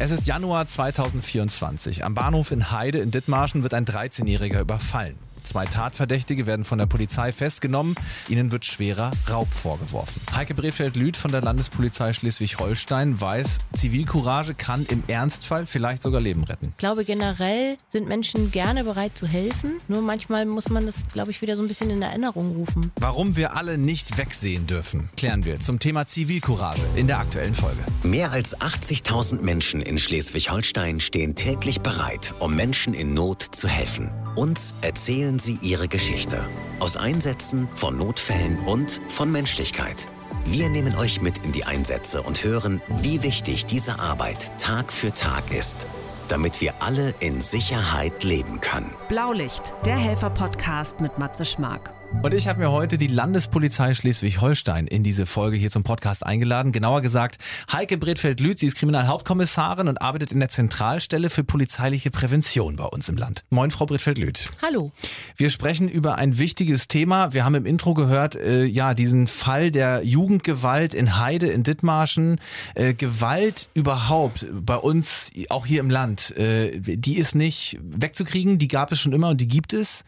Es 0.00 0.10
ist 0.10 0.26
Januar 0.26 0.66
2024. 0.66 2.04
Am 2.04 2.14
Bahnhof 2.14 2.50
in 2.50 2.72
Heide 2.72 2.98
in 2.98 3.12
Dithmarschen 3.12 3.62
wird 3.62 3.74
ein 3.74 3.84
13-Jähriger 3.84 4.60
überfallen. 4.60 5.14
Zwei 5.44 5.66
Tatverdächtige 5.66 6.46
werden 6.46 6.64
von 6.64 6.78
der 6.78 6.86
Polizei 6.86 7.30
festgenommen. 7.30 7.94
Ihnen 8.28 8.50
wird 8.50 8.64
schwerer 8.64 9.12
Raub 9.30 9.52
vorgeworfen. 9.52 10.22
Heike 10.34 10.54
Brefeld-Lüth 10.54 11.16
von 11.16 11.32
der 11.32 11.42
Landespolizei 11.42 12.12
Schleswig-Holstein 12.12 13.20
weiß, 13.20 13.58
Zivilcourage 13.74 14.54
kann 14.54 14.86
im 14.86 15.02
Ernstfall 15.06 15.66
vielleicht 15.66 16.02
sogar 16.02 16.20
Leben 16.20 16.44
retten. 16.44 16.68
Ich 16.70 16.78
glaube, 16.78 17.04
generell 17.04 17.76
sind 17.88 18.08
Menschen 18.08 18.50
gerne 18.50 18.84
bereit 18.84 19.16
zu 19.18 19.26
helfen. 19.26 19.80
Nur 19.86 20.00
manchmal 20.00 20.46
muss 20.46 20.70
man 20.70 20.86
das, 20.86 21.06
glaube 21.12 21.30
ich, 21.30 21.42
wieder 21.42 21.56
so 21.56 21.62
ein 21.62 21.68
bisschen 21.68 21.90
in 21.90 22.00
Erinnerung 22.00 22.56
rufen. 22.56 22.90
Warum 22.96 23.36
wir 23.36 23.54
alle 23.56 23.76
nicht 23.76 24.16
wegsehen 24.16 24.66
dürfen, 24.66 25.10
klären 25.16 25.44
wir 25.44 25.60
zum 25.60 25.78
Thema 25.78 26.06
Zivilcourage 26.06 26.82
in 26.96 27.06
der 27.06 27.18
aktuellen 27.18 27.54
Folge. 27.54 27.80
Mehr 28.02 28.32
als 28.32 28.58
80.000 28.58 29.42
Menschen 29.42 29.82
in 29.82 29.98
Schleswig-Holstein 29.98 31.00
stehen 31.00 31.34
täglich 31.34 31.82
bereit, 31.82 32.32
um 32.38 32.56
Menschen 32.56 32.94
in 32.94 33.12
Not 33.12 33.42
zu 33.42 33.68
helfen. 33.68 34.10
Uns 34.36 34.74
erzählen 34.80 35.33
sie 35.38 35.58
ihre 35.60 35.88
Geschichte. 35.88 36.44
Aus 36.80 36.96
Einsätzen, 36.96 37.68
von 37.74 37.96
Notfällen 37.96 38.58
und 38.66 39.00
von 39.08 39.30
Menschlichkeit. 39.30 40.08
Wir 40.44 40.68
nehmen 40.68 40.94
euch 40.96 41.22
mit 41.22 41.38
in 41.38 41.52
die 41.52 41.64
Einsätze 41.64 42.22
und 42.22 42.44
hören, 42.44 42.82
wie 42.88 43.22
wichtig 43.22 43.66
diese 43.66 43.98
Arbeit 43.98 44.50
Tag 44.58 44.92
für 44.92 45.12
Tag 45.12 45.52
ist, 45.52 45.86
damit 46.28 46.60
wir 46.60 46.82
alle 46.82 47.14
in 47.20 47.40
Sicherheit 47.40 48.24
leben 48.24 48.60
können. 48.60 48.94
Blaulicht, 49.08 49.74
der 49.86 49.96
Helfer-Podcast 49.96 51.00
mit 51.00 51.18
Matze 51.18 51.44
Schmark. 51.44 51.92
Und 52.22 52.32
ich 52.32 52.48
habe 52.48 52.60
mir 52.60 52.70
heute 52.70 52.96
die 52.96 53.06
Landespolizei 53.06 53.92
Schleswig-Holstein 53.92 54.86
in 54.86 55.02
diese 55.02 55.26
Folge 55.26 55.56
hier 55.56 55.70
zum 55.70 55.84
Podcast 55.84 56.24
eingeladen. 56.24 56.72
Genauer 56.72 57.02
gesagt, 57.02 57.38
Heike 57.70 57.98
Bredfeld-Lüth, 57.98 58.58
sie 58.58 58.66
ist 58.66 58.76
Kriminalhauptkommissarin 58.76 59.88
und 59.88 60.00
arbeitet 60.00 60.32
in 60.32 60.40
der 60.40 60.48
Zentralstelle 60.48 61.28
für 61.28 61.44
polizeiliche 61.44 62.10
Prävention 62.10 62.76
bei 62.76 62.84
uns 62.84 63.08
im 63.10 63.16
Land. 63.16 63.44
Moin, 63.50 63.70
Frau 63.70 63.84
Bredfeld-Lüth. 63.84 64.48
Hallo. 64.62 64.90
Wir 65.36 65.50
sprechen 65.50 65.88
über 65.88 66.16
ein 66.16 66.38
wichtiges 66.38 66.88
Thema. 66.88 67.34
Wir 67.34 67.44
haben 67.44 67.56
im 67.56 67.66
Intro 67.66 67.92
gehört, 67.92 68.36
äh, 68.36 68.64
ja, 68.64 68.94
diesen 68.94 69.26
Fall 69.26 69.70
der 69.70 70.02
Jugendgewalt 70.02 70.94
in 70.94 71.18
Heide, 71.18 71.48
in 71.48 71.62
Dithmarschen. 71.62 72.40
Äh, 72.74 72.94
Gewalt 72.94 73.68
überhaupt 73.74 74.46
bei 74.52 74.76
uns, 74.76 75.30
auch 75.50 75.66
hier 75.66 75.80
im 75.80 75.90
Land, 75.90 76.36
äh, 76.38 76.78
die 76.78 77.18
ist 77.18 77.34
nicht 77.34 77.78
wegzukriegen, 77.82 78.58
die 78.58 78.68
gab 78.68 78.92
es 78.92 79.00
schon 79.00 79.12
immer 79.12 79.28
und 79.28 79.40
die 79.40 79.48
gibt 79.48 79.72
es. 79.72 80.04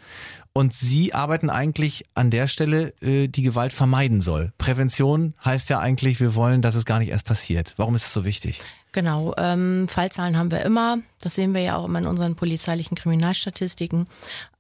Und 0.57 0.73
Sie 0.73 1.13
arbeiten 1.13 1.51
eigentlich 1.51 2.07
an 2.15 2.31
der 2.31 2.47
Stelle, 2.47 2.95
äh, 3.03 3.29
die 3.29 3.43
Gewalt 3.43 3.75
vermeiden 3.75 4.23
soll. 4.23 4.55
Prävention 4.57 5.35
heißt 5.45 5.69
ja 5.69 5.81
eigentlich, 5.81 6.19
wir 6.19 6.35
wollen, 6.35 6.63
dass 6.63 6.75
es 6.75 6.87
gar 6.87 6.99
nicht 6.99 7.11
erst 7.11 7.27
passiert. 7.27 7.75
Warum 7.77 7.95
ist 7.95 8.07
es 8.07 8.13
so 8.15 8.25
wichtig? 8.25 8.63
Genau, 8.93 9.35
ähm, 9.37 9.89
Fallzahlen 9.89 10.39
haben 10.39 10.51
wir 10.51 10.63
immer. 10.63 10.99
Das 11.21 11.35
sehen 11.35 11.55
wir 11.55 11.61
ja 11.61 11.77
auch 11.77 11.87
immer 11.87 11.99
in 11.99 12.07
unseren 12.07 12.37
polizeilichen 12.37 12.97
Kriminalstatistiken. 12.97 14.07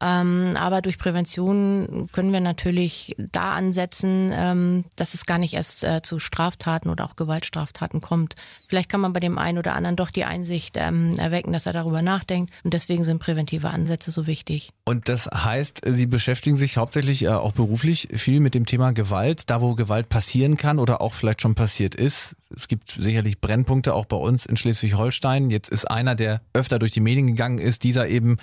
Ähm, 0.00 0.56
aber 0.58 0.82
durch 0.82 0.98
Prävention 0.98 2.08
können 2.12 2.32
wir 2.32 2.40
natürlich 2.40 3.14
da 3.18 3.52
ansetzen, 3.52 4.32
ähm, 4.34 4.84
dass 4.96 5.14
es 5.14 5.26
gar 5.26 5.38
nicht 5.38 5.54
erst 5.54 5.84
äh, 5.84 6.02
zu 6.02 6.18
Straftaten 6.18 6.90
oder 6.90 7.04
auch 7.04 7.16
Gewaltstraftaten 7.16 8.00
kommt. 8.00 8.34
Vielleicht 8.68 8.88
kann 8.88 9.00
man 9.00 9.12
bei 9.12 9.20
dem 9.20 9.38
einen 9.38 9.58
oder 9.58 9.74
anderen 9.74 9.96
doch 9.96 10.10
die 10.10 10.24
Einsicht 10.24 10.76
ähm, 10.76 11.18
erwecken, 11.18 11.52
dass 11.52 11.66
er 11.66 11.72
darüber 11.72 12.02
nachdenkt. 12.02 12.52
Und 12.64 12.74
deswegen 12.74 13.04
sind 13.04 13.20
präventive 13.20 13.70
Ansätze 13.70 14.10
so 14.10 14.26
wichtig. 14.26 14.70
Und 14.84 15.08
das 15.08 15.26
heißt, 15.26 15.82
Sie 15.86 16.06
beschäftigen 16.06 16.56
sich 16.56 16.76
hauptsächlich 16.76 17.22
äh, 17.24 17.28
auch 17.28 17.52
beruflich 17.52 18.08
viel 18.12 18.40
mit 18.40 18.54
dem 18.54 18.66
Thema 18.66 18.92
Gewalt, 18.92 19.48
da 19.50 19.60
wo 19.60 19.74
Gewalt 19.74 20.08
passieren 20.08 20.56
kann 20.56 20.78
oder 20.78 21.00
auch 21.00 21.14
vielleicht 21.14 21.42
schon 21.42 21.54
passiert 21.54 21.94
ist. 21.94 22.36
Es 22.54 22.68
gibt 22.68 22.96
sicherlich 22.98 23.40
Brennpunkte 23.40 23.94
auch 23.94 24.06
bei 24.06 24.16
uns 24.26 24.44
in 24.44 24.56
Schleswig-Holstein. 24.56 25.50
Jetzt 25.50 25.70
ist 25.70 25.90
einer, 25.90 26.14
der 26.14 26.40
öfter 26.52 26.78
durch 26.78 26.90
die 26.90 27.00
Medien 27.00 27.28
gegangen 27.28 27.58
ist, 27.58 27.84
dieser 27.84 28.08
eben 28.08 28.36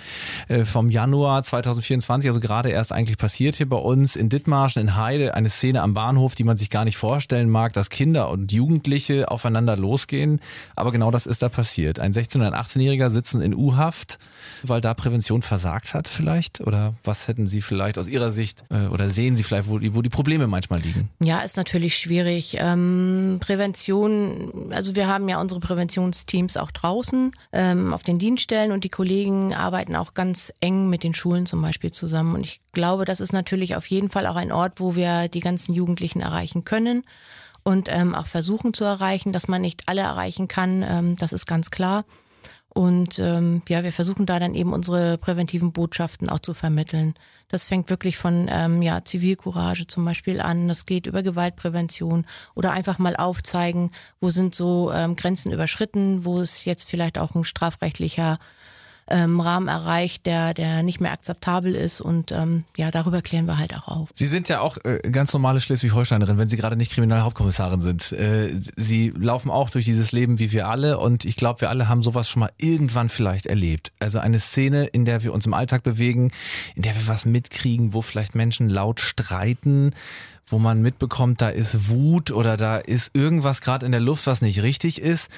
äh, 0.48 0.64
vom 0.64 0.88
Januar 0.88 1.42
2024, 1.42 2.30
also 2.30 2.40
gerade 2.40 2.70
erst 2.70 2.92
eigentlich 2.92 3.18
passiert 3.18 3.56
hier 3.56 3.68
bei 3.68 3.76
uns 3.76 4.16
in 4.16 4.28
Dithmarschen, 4.28 4.82
in 4.82 4.96
Heide, 4.96 5.34
eine 5.34 5.50
Szene 5.50 5.82
am 5.82 5.94
Bahnhof, 5.94 6.34
die 6.34 6.44
man 6.44 6.56
sich 6.56 6.70
gar 6.70 6.84
nicht 6.84 6.96
vorstellen 6.96 7.50
mag, 7.50 7.72
dass 7.74 7.90
Kinder 7.90 8.30
und 8.30 8.52
Jugendliche 8.52 9.30
aufeinander 9.30 9.76
losgehen. 9.76 10.40
Aber 10.74 10.92
genau 10.92 11.10
das 11.10 11.26
ist 11.26 11.42
da 11.42 11.48
passiert. 11.48 12.00
Ein 12.00 12.12
16- 12.12 12.36
und 12.36 12.42
ein 12.42 12.54
18-Jähriger 12.54 13.10
sitzen 13.10 13.40
in 13.40 13.54
U-Haft, 13.54 14.18
weil 14.62 14.80
da 14.80 14.94
Prävention 14.94 15.42
versagt 15.42 15.94
hat 15.94 16.08
vielleicht? 16.08 16.60
Oder 16.60 16.94
was 17.04 17.28
hätten 17.28 17.46
Sie 17.46 17.62
vielleicht 17.62 17.98
aus 17.98 18.08
Ihrer 18.08 18.32
Sicht 18.32 18.64
äh, 18.70 18.86
oder 18.86 19.10
sehen 19.10 19.36
Sie 19.36 19.42
vielleicht, 19.42 19.68
wo 19.68 19.78
die, 19.78 19.94
wo 19.94 20.02
die 20.02 20.08
Probleme 20.08 20.46
manchmal 20.46 20.80
liegen? 20.80 21.10
Ja, 21.20 21.40
ist 21.40 21.56
natürlich 21.56 21.96
schwierig. 21.96 22.56
Ähm, 22.58 23.38
Prävention, 23.40 24.70
also 24.72 24.94
wir 24.94 25.08
haben 25.08 25.28
ja 25.28 25.40
unsere 25.40 25.60
Präventionsteams 25.64 26.56
auch 26.56 26.70
draußen 26.70 27.32
ähm, 27.52 27.92
auf 27.92 28.04
den 28.04 28.20
Dienststellen 28.20 28.70
und 28.70 28.84
die 28.84 28.88
Kollegen 28.88 29.54
arbeiten 29.54 29.96
auch 29.96 30.14
ganz 30.14 30.52
eng 30.60 30.88
mit 30.88 31.02
den 31.02 31.14
Schulen 31.14 31.46
zum 31.46 31.60
Beispiel 31.60 31.90
zusammen. 31.90 32.36
Und 32.36 32.46
ich 32.46 32.60
glaube, 32.72 33.04
das 33.04 33.20
ist 33.20 33.32
natürlich 33.32 33.74
auf 33.74 33.86
jeden 33.86 34.10
Fall 34.10 34.26
auch 34.28 34.36
ein 34.36 34.52
Ort, 34.52 34.78
wo 34.78 34.94
wir 34.94 35.28
die 35.28 35.40
ganzen 35.40 35.74
Jugendlichen 35.74 36.20
erreichen 36.20 36.64
können 36.64 37.02
und 37.64 37.88
ähm, 37.90 38.14
auch 38.14 38.26
versuchen 38.26 38.74
zu 38.74 38.84
erreichen, 38.84 39.32
dass 39.32 39.48
man 39.48 39.62
nicht 39.62 39.88
alle 39.88 40.02
erreichen 40.02 40.46
kann. 40.46 40.84
Ähm, 40.86 41.16
das 41.16 41.32
ist 41.32 41.46
ganz 41.46 41.70
klar. 41.70 42.04
Und 42.74 43.20
ähm, 43.20 43.62
ja, 43.68 43.84
wir 43.84 43.92
versuchen 43.92 44.26
da 44.26 44.40
dann 44.40 44.54
eben 44.54 44.72
unsere 44.72 45.16
präventiven 45.16 45.72
Botschaften 45.72 46.28
auch 46.28 46.40
zu 46.40 46.54
vermitteln. 46.54 47.14
Das 47.48 47.66
fängt 47.66 47.88
wirklich 47.88 48.16
von 48.16 48.48
ähm, 48.50 48.82
ja, 48.82 49.04
Zivilcourage 49.04 49.86
zum 49.86 50.04
Beispiel 50.04 50.40
an. 50.40 50.66
Das 50.66 50.84
geht 50.84 51.06
über 51.06 51.22
Gewaltprävention 51.22 52.26
oder 52.56 52.72
einfach 52.72 52.98
mal 52.98 53.14
aufzeigen, 53.14 53.92
wo 54.20 54.28
sind 54.28 54.56
so 54.56 54.92
ähm, 54.92 55.14
Grenzen 55.14 55.52
überschritten, 55.52 56.24
wo 56.24 56.40
es 56.40 56.64
jetzt 56.64 56.90
vielleicht 56.90 57.16
auch 57.16 57.36
ein 57.36 57.44
strafrechtlicher 57.44 58.40
ähm, 59.08 59.40
Rahmen 59.40 59.68
erreicht, 59.68 60.26
der, 60.26 60.54
der 60.54 60.82
nicht 60.82 61.00
mehr 61.00 61.12
akzeptabel 61.12 61.74
ist. 61.74 62.00
Und 62.00 62.32
ähm, 62.32 62.64
ja, 62.76 62.90
darüber 62.90 63.22
klären 63.22 63.46
wir 63.46 63.58
halt 63.58 63.74
auch 63.74 63.88
auf. 63.88 64.08
Sie 64.14 64.26
sind 64.26 64.48
ja 64.48 64.60
auch 64.60 64.78
äh, 64.84 64.98
ganz 65.10 65.32
normale 65.32 65.60
Schleswig-Holsteinerin, 65.60 66.38
wenn 66.38 66.48
Sie 66.48 66.56
gerade 66.56 66.76
nicht 66.76 66.92
Kriminalhauptkommissarin 66.92 67.80
sind. 67.80 68.12
Äh, 68.12 68.48
Sie 68.76 69.12
laufen 69.16 69.50
auch 69.50 69.70
durch 69.70 69.84
dieses 69.84 70.12
Leben 70.12 70.38
wie 70.38 70.52
wir 70.52 70.68
alle 70.68 70.98
und 70.98 71.24
ich 71.24 71.36
glaube, 71.36 71.60
wir 71.60 71.70
alle 71.70 71.88
haben 71.88 72.02
sowas 72.02 72.28
schon 72.28 72.40
mal 72.40 72.50
irgendwann 72.58 73.08
vielleicht 73.08 73.46
erlebt. 73.46 73.92
Also 74.00 74.18
eine 74.18 74.40
Szene, 74.40 74.84
in 74.86 75.04
der 75.04 75.22
wir 75.22 75.32
uns 75.32 75.46
im 75.46 75.54
Alltag 75.54 75.82
bewegen, 75.82 76.32
in 76.74 76.82
der 76.82 76.94
wir 76.94 77.06
was 77.06 77.26
mitkriegen, 77.26 77.92
wo 77.92 78.02
vielleicht 78.02 78.34
Menschen 78.34 78.68
laut 78.68 79.00
streiten 79.00 79.92
wo 80.46 80.58
man 80.58 80.82
mitbekommt, 80.82 81.40
da 81.40 81.48
ist 81.48 81.88
Wut 81.88 82.30
oder 82.30 82.56
da 82.56 82.76
ist 82.76 83.10
irgendwas 83.14 83.60
gerade 83.60 83.86
in 83.86 83.92
der 83.92 84.00
Luft, 84.00 84.26
was 84.26 84.42
nicht 84.42 84.62
richtig 84.62 85.00
ist. 85.00 85.30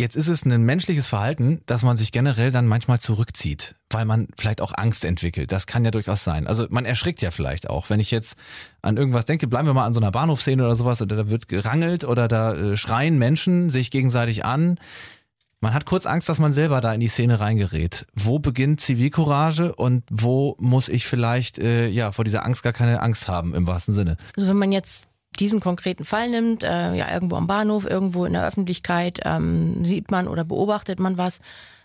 Jetzt 0.00 0.16
ist 0.16 0.28
es 0.28 0.44
ein 0.44 0.62
menschliches 0.62 1.06
Verhalten, 1.06 1.60
dass 1.66 1.84
man 1.84 1.96
sich 1.96 2.10
generell 2.12 2.50
dann 2.50 2.66
manchmal 2.66 2.98
zurückzieht, 2.98 3.76
weil 3.90 4.04
man 4.04 4.26
vielleicht 4.36 4.60
auch 4.60 4.72
Angst 4.74 5.04
entwickelt. 5.04 5.52
Das 5.52 5.66
kann 5.66 5.84
ja 5.84 5.90
durchaus 5.90 6.24
sein. 6.24 6.46
Also 6.46 6.66
man 6.70 6.84
erschrickt 6.84 7.22
ja 7.22 7.30
vielleicht 7.30 7.70
auch. 7.70 7.88
Wenn 7.88 8.00
ich 8.00 8.10
jetzt 8.10 8.34
an 8.80 8.96
irgendwas 8.96 9.26
denke, 9.26 9.46
bleiben 9.46 9.68
wir 9.68 9.74
mal 9.74 9.86
an 9.86 9.94
so 9.94 10.00
einer 10.00 10.10
Bahnhofsszene 10.10 10.64
oder 10.64 10.76
sowas, 10.76 11.00
oder 11.02 11.16
da 11.16 11.30
wird 11.30 11.46
gerangelt 11.46 12.04
oder 12.04 12.26
da 12.26 12.54
äh, 12.54 12.76
schreien 12.76 13.18
Menschen 13.18 13.70
sich 13.70 13.90
gegenseitig 13.90 14.44
an. 14.44 14.78
Man 15.60 15.74
hat 15.74 15.86
kurz 15.86 16.06
Angst, 16.06 16.28
dass 16.28 16.40
man 16.40 16.52
selber 16.52 16.80
da 16.80 16.92
in 16.92 16.98
die 16.98 17.06
Szene 17.06 17.38
reingerät. 17.38 18.06
Wo 18.14 18.40
beginnt 18.40 18.80
Zivilcourage 18.80 19.72
und 19.72 20.02
wo 20.10 20.56
muss 20.58 20.88
ich 20.88 21.06
vielleicht 21.06 21.60
äh, 21.60 21.86
ja 21.86 22.10
vor 22.10 22.24
dieser 22.24 22.44
Angst 22.44 22.64
gar 22.64 22.72
keine 22.72 23.00
Angst 23.00 23.28
haben 23.28 23.54
im 23.54 23.68
wahrsten 23.68 23.94
Sinne? 23.94 24.16
Also 24.36 24.48
wenn 24.48 24.56
man 24.56 24.72
jetzt 24.72 25.06
diesen 25.38 25.60
konkreten 25.60 26.04
Fall 26.04 26.30
nimmt, 26.30 26.62
äh, 26.62 26.94
ja 26.94 27.12
irgendwo 27.12 27.36
am 27.36 27.46
Bahnhof, 27.46 27.84
irgendwo 27.84 28.24
in 28.24 28.32
der 28.34 28.46
Öffentlichkeit, 28.46 29.20
ähm, 29.24 29.84
sieht 29.84 30.10
man 30.10 30.28
oder 30.28 30.44
beobachtet 30.44 31.00
man 31.00 31.18
was. 31.18 31.40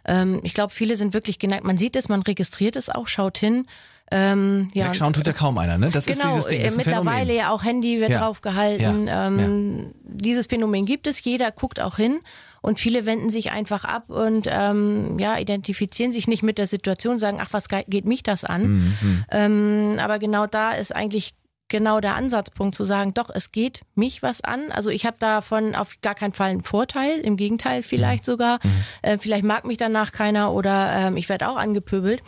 Ähm, 0.06 0.40
ich 0.44 0.54
glaube, 0.54 0.74
viele 0.74 0.96
sind 0.96 1.14
wirklich 1.14 1.40
geneigt. 1.40 1.64
Man 1.64 1.78
sieht 1.78 1.96
es, 1.96 2.10
man 2.10 2.22
registriert 2.22 2.76
es 2.76 2.90
auch, 2.90 3.08
schaut 3.08 3.38
hin. 3.38 3.66
Ähm, 4.10 4.70
ja, 4.74 4.86
Wegschauen 4.86 5.12
tut 5.12 5.28
ja 5.28 5.34
kaum 5.34 5.58
einer, 5.58 5.78
ne? 5.78 5.90
Das 5.92 6.06
genau, 6.06 6.20
ist 6.20 6.28
dieses 6.28 6.48
Ding. 6.48 6.64
Das 6.64 6.72
ist 6.72 6.78
mittlerweile 6.78 7.26
Phänomen. 7.26 7.36
ja 7.36 7.50
auch 7.52 7.64
Handy 7.64 8.00
wird 8.00 8.12
ja. 8.12 8.20
drauf 8.20 8.40
gehalten. 8.40 9.08
Ja. 9.08 9.28
Ähm, 9.28 9.80
ja. 9.80 9.92
Dieses 10.04 10.48
Phänomen 10.48 10.86
gibt 10.86 11.08
es, 11.08 11.22
jeder 11.22 11.52
guckt 11.52 11.82
auch 11.82 11.98
hin 11.98 12.20
und 12.62 12.80
viele 12.80 13.06
wenden 13.06 13.30
sich 13.30 13.52
einfach 13.52 13.84
ab 13.84 14.10
und 14.10 14.48
ähm, 14.50 15.20
ja 15.20 15.38
identifizieren 15.38 16.14
sich 16.14 16.28
nicht 16.28 16.42
mit 16.42 16.58
der 16.58 16.68
Situation, 16.68 17.20
sagen, 17.20 17.40
ach 17.42 17.50
was 17.52 17.68
geht 17.68 18.06
mich 18.06 18.24
das 18.24 18.46
an? 18.46 18.68
Mhm. 18.68 19.26
Ähm, 19.30 20.00
aber 20.00 20.20
genau 20.20 20.48
da 20.48 20.72
ist 20.72 20.96
eigentlich 20.96 21.34
genau 21.70 22.00
der 22.00 22.16
Ansatzpunkt 22.16 22.76
zu 22.76 22.86
sagen, 22.86 23.14
doch, 23.14 23.30
es 23.34 23.52
geht 23.52 23.82
mich 23.96 24.24
was 24.24 24.42
an. 24.42 24.72
Also 24.72 24.90
ich 24.90 25.06
habe 25.06 25.18
davon 25.20 25.76
auf 25.76 25.96
gar 26.02 26.16
keinen 26.16 26.34
Fall 26.34 26.50
einen 26.50 26.64
Vorteil, 26.64 27.20
im 27.20 27.38
Gegenteil 27.38 27.84
vielleicht 27.84 28.24
mhm. 28.24 28.32
sogar. 28.32 28.60
Mhm. 28.64 28.84
Äh, 29.02 29.18
vielleicht 29.18 29.44
mag 29.44 29.66
mich 29.66 29.78
danach 29.78 30.12
keiner 30.12 30.54
oder 30.54 30.92
ähm, 30.94 31.18
ich 31.18 31.30
werde 31.30 31.50
auch 31.50 31.58
angepöbelt. 31.58 32.22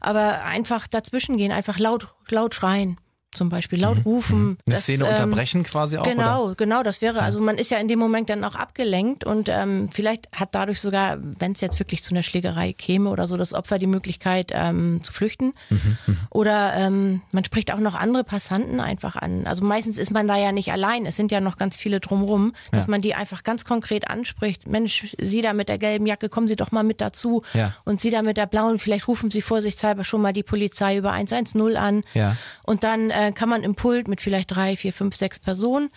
Aber 0.00 0.44
einfach 0.44 0.86
dazwischen 0.86 1.36
gehen, 1.36 1.52
einfach 1.52 1.78
laut, 1.78 2.08
laut 2.30 2.54
schreien. 2.54 2.98
Zum 3.34 3.48
Beispiel 3.48 3.80
laut 3.80 4.04
rufen. 4.04 4.38
Mhm. 4.40 4.56
Eine 4.66 4.74
das, 4.76 4.82
Szene 4.84 5.04
ähm, 5.04 5.10
unterbrechen 5.10 5.62
quasi 5.64 5.98
auch? 5.98 6.04
Genau, 6.04 6.46
Oder? 6.46 6.54
genau, 6.54 6.82
das 6.82 7.00
wäre, 7.02 7.20
also 7.22 7.40
man 7.40 7.58
ist 7.58 7.70
ja 7.70 7.78
in 7.78 7.88
dem 7.88 7.98
Moment 7.98 8.30
dann 8.30 8.42
auch 8.44 8.54
abgelenkt 8.54 9.24
und 9.24 9.48
ähm, 9.48 9.88
vielleicht 9.92 10.28
hat 10.32 10.50
dadurch 10.54 10.80
sogar, 10.80 11.18
wenn 11.20 11.52
es 11.52 11.60
jetzt 11.60 11.78
wirklich 11.78 12.02
zu 12.02 12.12
einer 12.14 12.22
Schlägerei 12.22 12.72
käme 12.72 13.10
oder 13.10 13.26
so, 13.26 13.36
das 13.36 13.54
Opfer 13.54 13.78
die 13.78 13.86
Möglichkeit 13.86 14.50
ähm, 14.54 15.00
zu 15.02 15.12
flüchten. 15.12 15.52
Mhm, 15.70 15.96
Oder 16.30 16.74
ähm, 16.76 17.22
man 17.32 17.44
spricht 17.44 17.72
auch 17.72 17.78
noch 17.78 17.94
andere 17.94 18.24
Passanten 18.24 18.80
einfach 18.80 19.16
an. 19.16 19.46
Also 19.46 19.64
meistens 19.64 19.98
ist 19.98 20.10
man 20.10 20.26
da 20.28 20.36
ja 20.36 20.52
nicht 20.52 20.72
allein, 20.72 21.06
es 21.06 21.16
sind 21.16 21.32
ja 21.32 21.40
noch 21.40 21.56
ganz 21.56 21.76
viele 21.76 22.00
drumrum, 22.00 22.54
dass 22.70 22.84
Ja. 22.86 22.90
man 22.90 23.00
die 23.00 23.14
einfach 23.14 23.42
ganz 23.42 23.64
konkret 23.64 24.08
anspricht. 24.08 24.66
Mensch, 24.68 25.14
Sie 25.20 25.42
da 25.42 25.52
mit 25.52 25.68
der 25.68 25.78
gelben 25.78 26.06
Jacke, 26.06 26.28
kommen 26.28 26.46
Sie 26.48 26.56
doch 26.56 26.70
mal 26.72 26.82
mit 26.84 27.00
dazu. 27.00 27.42
Ja. 27.54 27.74
Und 27.84 28.00
Sie 28.00 28.10
da 28.10 28.22
mit 28.22 28.36
der 28.36 28.46
blauen, 28.46 28.78
vielleicht 28.78 29.08
rufen 29.08 29.30
Sie 29.30 29.42
vorsichtshalber 29.42 30.04
schon 30.04 30.20
mal 30.22 30.32
die 30.32 30.42
Polizei 30.42 30.96
über 30.96 31.12
110 31.12 31.76
an. 31.76 32.02
Ja. 32.14 32.36
Und 32.64 32.84
dann 32.84 33.10
äh, 33.10 33.23
kann 33.32 33.48
man 33.48 33.62
im 33.62 33.74
Pult 33.74 34.08
mit 34.08 34.20
vielleicht 34.20 34.54
drei, 34.54 34.76
vier, 34.76 34.92
fünf, 34.92 35.16
sechs 35.16 35.38
Personen 35.38 35.90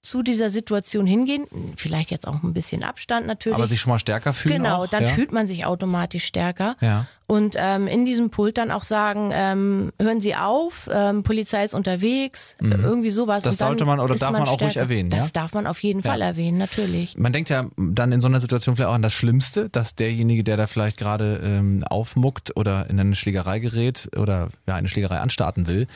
zu 0.00 0.22
dieser 0.22 0.50
Situation 0.50 1.06
hingehen. 1.06 1.46
Vielleicht 1.76 2.10
jetzt 2.10 2.26
auch 2.26 2.42
ein 2.44 2.54
bisschen 2.54 2.84
Abstand 2.84 3.26
natürlich. 3.26 3.56
Aber 3.56 3.66
sich 3.66 3.80
schon 3.80 3.90
mal 3.90 3.98
stärker 3.98 4.32
fühlen 4.32 4.62
Genau, 4.62 4.84
auch? 4.84 4.86
dann 4.86 5.02
ja? 5.02 5.08
fühlt 5.10 5.32
man 5.32 5.46
sich 5.48 5.66
automatisch 5.66 6.24
stärker. 6.24 6.76
Ja. 6.80 7.06
Und 7.26 7.56
ähm, 7.58 7.88
in 7.88 8.06
diesem 8.06 8.30
Pult 8.30 8.56
dann 8.56 8.70
auch 8.70 8.84
sagen, 8.84 9.32
ähm, 9.34 9.92
hören 10.00 10.20
Sie 10.20 10.34
auf, 10.34 10.88
ähm, 10.90 11.24
Polizei 11.24 11.64
ist 11.64 11.74
unterwegs, 11.74 12.56
äh, 12.62 12.68
irgendwie 12.68 13.10
sowas. 13.10 13.44
Mhm. 13.44 13.48
Das 13.48 13.58
sollte 13.58 13.84
man 13.84 13.98
oder 14.00 14.14
darf 14.14 14.30
man 14.30 14.48
auch 14.48 14.60
ruhig 14.60 14.76
erwähnen, 14.76 15.10
Das 15.10 15.26
ja? 15.26 15.42
darf 15.42 15.52
man 15.52 15.66
auf 15.66 15.82
jeden 15.82 16.02
Fall 16.02 16.22
erwähnen, 16.22 16.58
natürlich. 16.58 17.18
Man 17.18 17.32
denkt 17.32 17.50
ja 17.50 17.66
dann 17.76 18.12
in 18.12 18.20
so 18.20 18.28
einer 18.28 18.40
Situation 18.40 18.76
vielleicht 18.76 18.88
auch 18.88 18.94
an 18.94 19.02
das 19.02 19.12
Schlimmste, 19.12 19.68
dass 19.68 19.94
derjenige, 19.94 20.44
der 20.44 20.56
da 20.56 20.66
vielleicht 20.68 20.96
gerade 20.96 21.40
ähm, 21.44 21.84
aufmuckt 21.84 22.56
oder 22.56 22.88
in 22.88 22.98
eine 22.98 23.14
Schlägerei 23.14 23.58
gerät 23.58 24.08
oder 24.16 24.48
ja, 24.66 24.76
eine 24.76 24.88
Schlägerei 24.88 25.18
anstarten 25.18 25.66
will, 25.66 25.86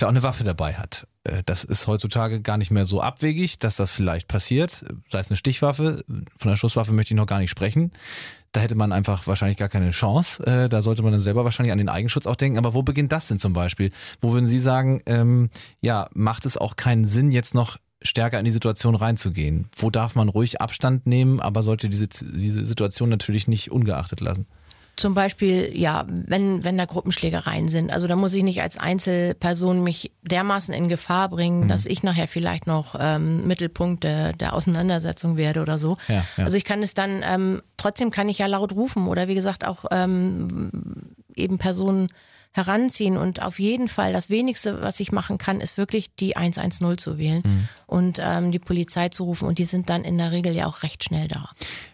auch 0.00 0.08
eine 0.08 0.22
Waffe 0.22 0.44
dabei 0.44 0.74
hat. 0.74 1.06
Äh, 1.24 1.42
Das 1.44 1.64
ist 1.64 1.86
heutzutage 1.86 2.40
gar 2.40 2.56
nicht 2.58 2.70
mehr 2.70 2.86
so 2.86 3.00
abwegig, 3.00 3.58
dass 3.58 3.76
das 3.76 3.90
vielleicht 3.90 4.28
passiert. 4.28 4.84
Sei 5.08 5.18
es 5.20 5.30
eine 5.30 5.36
Stichwaffe, 5.36 6.04
von 6.38 6.48
der 6.50 6.56
Schusswaffe 6.56 6.92
möchte 6.92 7.14
ich 7.14 7.16
noch 7.16 7.26
gar 7.26 7.38
nicht 7.38 7.50
sprechen. 7.50 7.92
Da 8.52 8.60
hätte 8.60 8.74
man 8.74 8.92
einfach 8.92 9.26
wahrscheinlich 9.26 9.56
gar 9.58 9.68
keine 9.68 9.90
Chance. 9.90 10.44
Äh, 10.44 10.68
Da 10.68 10.82
sollte 10.82 11.02
man 11.02 11.12
dann 11.12 11.20
selber 11.20 11.44
wahrscheinlich 11.44 11.72
an 11.72 11.78
den 11.78 11.88
Eigenschutz 11.88 12.26
auch 12.26 12.36
denken. 12.36 12.58
Aber 12.58 12.74
wo 12.74 12.82
beginnt 12.82 13.12
das 13.12 13.28
denn 13.28 13.38
zum 13.38 13.52
Beispiel? 13.52 13.90
Wo 14.20 14.32
würden 14.32 14.46
Sie 14.46 14.58
sagen, 14.58 15.00
ähm, 15.06 15.50
ja, 15.80 16.08
macht 16.14 16.44
es 16.46 16.56
auch 16.56 16.76
keinen 16.76 17.04
Sinn, 17.04 17.30
jetzt 17.30 17.54
noch 17.54 17.78
stärker 18.02 18.38
in 18.38 18.44
die 18.44 18.50
Situation 18.50 18.94
reinzugehen? 18.94 19.68
Wo 19.76 19.88
darf 19.90 20.16
man 20.16 20.28
ruhig 20.28 20.60
Abstand 20.60 21.06
nehmen, 21.06 21.40
aber 21.40 21.62
sollte 21.62 21.88
diese, 21.88 22.08
diese 22.08 22.64
Situation 22.64 23.08
natürlich 23.08 23.46
nicht 23.48 23.70
ungeachtet 23.70 24.20
lassen? 24.20 24.46
Zum 24.94 25.14
Beispiel, 25.14 25.70
ja, 25.74 26.04
wenn, 26.06 26.64
wenn 26.64 26.76
da 26.76 26.84
Gruppenschlägereien 26.84 27.68
sind. 27.68 27.90
Also 27.90 28.06
da 28.06 28.14
muss 28.14 28.34
ich 28.34 28.42
nicht 28.42 28.60
als 28.60 28.76
Einzelperson 28.76 29.82
mich 29.82 30.12
dermaßen 30.22 30.74
in 30.74 30.88
Gefahr 30.88 31.30
bringen, 31.30 31.66
dass 31.66 31.86
ich 31.86 32.02
nachher 32.02 32.28
vielleicht 32.28 32.66
noch 32.66 32.94
ähm, 32.98 33.46
Mittelpunkt 33.46 34.04
der, 34.04 34.34
der 34.34 34.52
Auseinandersetzung 34.52 35.38
werde 35.38 35.62
oder 35.62 35.78
so. 35.78 35.96
Ja, 36.08 36.24
ja. 36.36 36.44
Also 36.44 36.58
ich 36.58 36.64
kann 36.64 36.82
es 36.82 36.92
dann, 36.92 37.22
ähm, 37.24 37.62
trotzdem 37.78 38.10
kann 38.10 38.28
ich 38.28 38.38
ja 38.38 38.46
laut 38.46 38.72
rufen 38.72 39.08
oder 39.08 39.28
wie 39.28 39.34
gesagt 39.34 39.64
auch 39.64 39.86
ähm, 39.90 40.70
eben 41.34 41.56
Personen 41.56 42.08
heranziehen 42.52 43.16
und 43.16 43.42
auf 43.42 43.58
jeden 43.58 43.88
Fall 43.88 44.12
das 44.12 44.30
wenigste, 44.30 44.82
was 44.82 45.00
ich 45.00 45.10
machen 45.10 45.38
kann, 45.38 45.60
ist 45.60 45.78
wirklich 45.78 46.14
die 46.14 46.36
110 46.36 46.98
zu 46.98 47.18
wählen 47.18 47.68
und 47.86 48.20
ähm, 48.22 48.52
die 48.52 48.58
Polizei 48.58 49.08
zu 49.08 49.24
rufen 49.24 49.48
und 49.48 49.58
die 49.58 49.64
sind 49.64 49.88
dann 49.88 50.04
in 50.04 50.18
der 50.18 50.32
Regel 50.32 50.54
ja 50.54 50.66
auch 50.66 50.82
recht 50.82 51.04
schnell 51.04 51.28
da. 51.28 51.48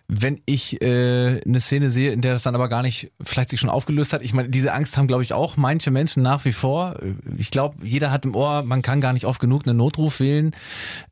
Wenn 0.08 0.40
ich 0.46 0.81
äh, 0.81 1.40
eine 1.44 1.60
Szene 1.60 1.90
sehe, 1.90 2.12
in 2.12 2.22
der 2.22 2.32
das 2.32 2.43
dann 2.43 2.55
aber 2.55 2.69
gar 2.69 2.82
nicht 2.82 3.12
vielleicht 3.22 3.50
sich 3.50 3.60
schon 3.60 3.69
aufgelöst 3.69 4.12
hat, 4.12 4.22
ich 4.22 4.32
meine, 4.32 4.49
diese 4.49 4.72
Angst 4.72 4.96
haben, 4.96 5.06
glaube 5.06 5.22
ich, 5.22 5.34
auch 5.34 5.56
manche 5.56 5.90
Menschen 5.90 6.22
nach 6.22 6.44
wie 6.44 6.52
vor. 6.52 6.96
Ich 7.37 7.50
glaube, 7.50 7.76
jeder 7.87 8.10
hat 8.10 8.25
im 8.25 8.34
Ohr, 8.34 8.62
man 8.62 8.81
kann 8.81 9.00
gar 9.00 9.12
nicht 9.12 9.26
oft 9.26 9.40
genug 9.40 9.66
einen 9.66 9.76
Notruf 9.76 10.20
wählen. 10.20 10.56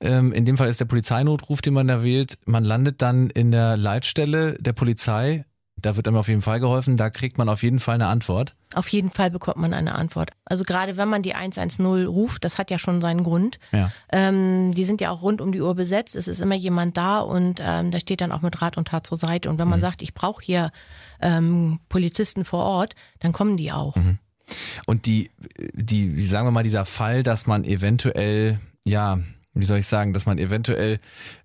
Ähm, 0.00 0.32
in 0.32 0.46
dem 0.46 0.56
Fall 0.56 0.69
ist 0.69 0.81
der 0.81 0.87
Polizeinotruf, 0.87 1.60
den 1.60 1.75
man 1.75 1.88
da 1.88 2.02
wählt. 2.02 2.38
Man 2.46 2.64
landet 2.64 3.02
dann 3.02 3.28
in 3.28 3.50
der 3.50 3.76
Leitstelle 3.76 4.54
der 4.60 4.72
Polizei. 4.72 5.44
Da 5.87 5.94
wird 5.94 6.09
einem 6.09 6.17
auf 6.17 6.27
jeden 6.27 6.43
Fall 6.43 6.59
geholfen. 6.59 6.97
Da 6.97 7.11
kriegt 7.11 7.38
man 7.38 7.49
auf 7.49 7.62
jeden 7.62 7.79
Fall 7.79 7.94
eine 7.94 8.09
Antwort. 8.09 8.56
Auf 8.75 8.88
jeden 8.88 9.12
Fall 9.12 9.31
bekommt 9.31 9.59
man 9.59 9.73
eine 9.73 9.94
Antwort. 9.94 10.33
Also 10.44 10.65
gerade 10.65 10.97
wenn 10.97 11.09
man 11.09 11.23
die 11.23 11.35
110 11.35 11.87
ruft, 12.06 12.44
das 12.44 12.59
hat 12.59 12.73
ja 12.73 12.79
schon 12.79 13.00
seinen 13.00 13.23
Grund. 13.23 13.61
Ja. 13.71 13.93
Ähm, 14.11 14.73
die 14.75 14.85
sind 14.85 15.00
ja 15.00 15.12
auch 15.12 15.23
rund 15.23 15.41
um 15.41 15.53
die 15.53 15.61
Uhr 15.61 15.77
besetzt. 15.77 16.17
Es 16.17 16.27
ist 16.27 16.41
immer 16.41 16.56
jemand 16.56 16.97
da 16.97 17.21
und 17.21 17.62
ähm, 17.65 17.93
der 17.93 18.00
steht 18.00 18.21
dann 18.21 18.33
auch 18.33 18.43
mit 18.43 18.61
Rat 18.61 18.77
und 18.77 18.88
Tat 18.88 19.06
zur 19.06 19.17
Seite. 19.17 19.49
Und 19.49 19.61
wenn 19.61 19.69
man 19.69 19.81
sagt, 19.81 20.03
ich 20.03 20.12
brauche 20.12 20.43
hier 20.44 20.73
ähm, 21.21 21.79
Polizisten 21.89 22.44
vor 22.44 22.65
Ort, 22.65 22.97
dann 23.21 23.31
kommen 23.31 23.56
die 23.56 23.71
auch. 23.71 23.94
Und 24.87 25.06
die, 25.06 25.31
die, 25.73 26.17
wie 26.17 26.27
sagen 26.27 26.49
wir 26.49 26.50
mal, 26.50 26.65
dieser 26.65 26.85
Fall, 26.85 27.23
dass 27.23 27.47
man 27.47 27.62
eventuell, 27.62 28.59
ja, 28.85 29.21
wie 29.61 29.64
soll 29.64 29.79
ich 29.79 29.87
sagen, 29.87 30.12
dass 30.12 30.26
man 30.26 30.38
eventuell 30.38 30.99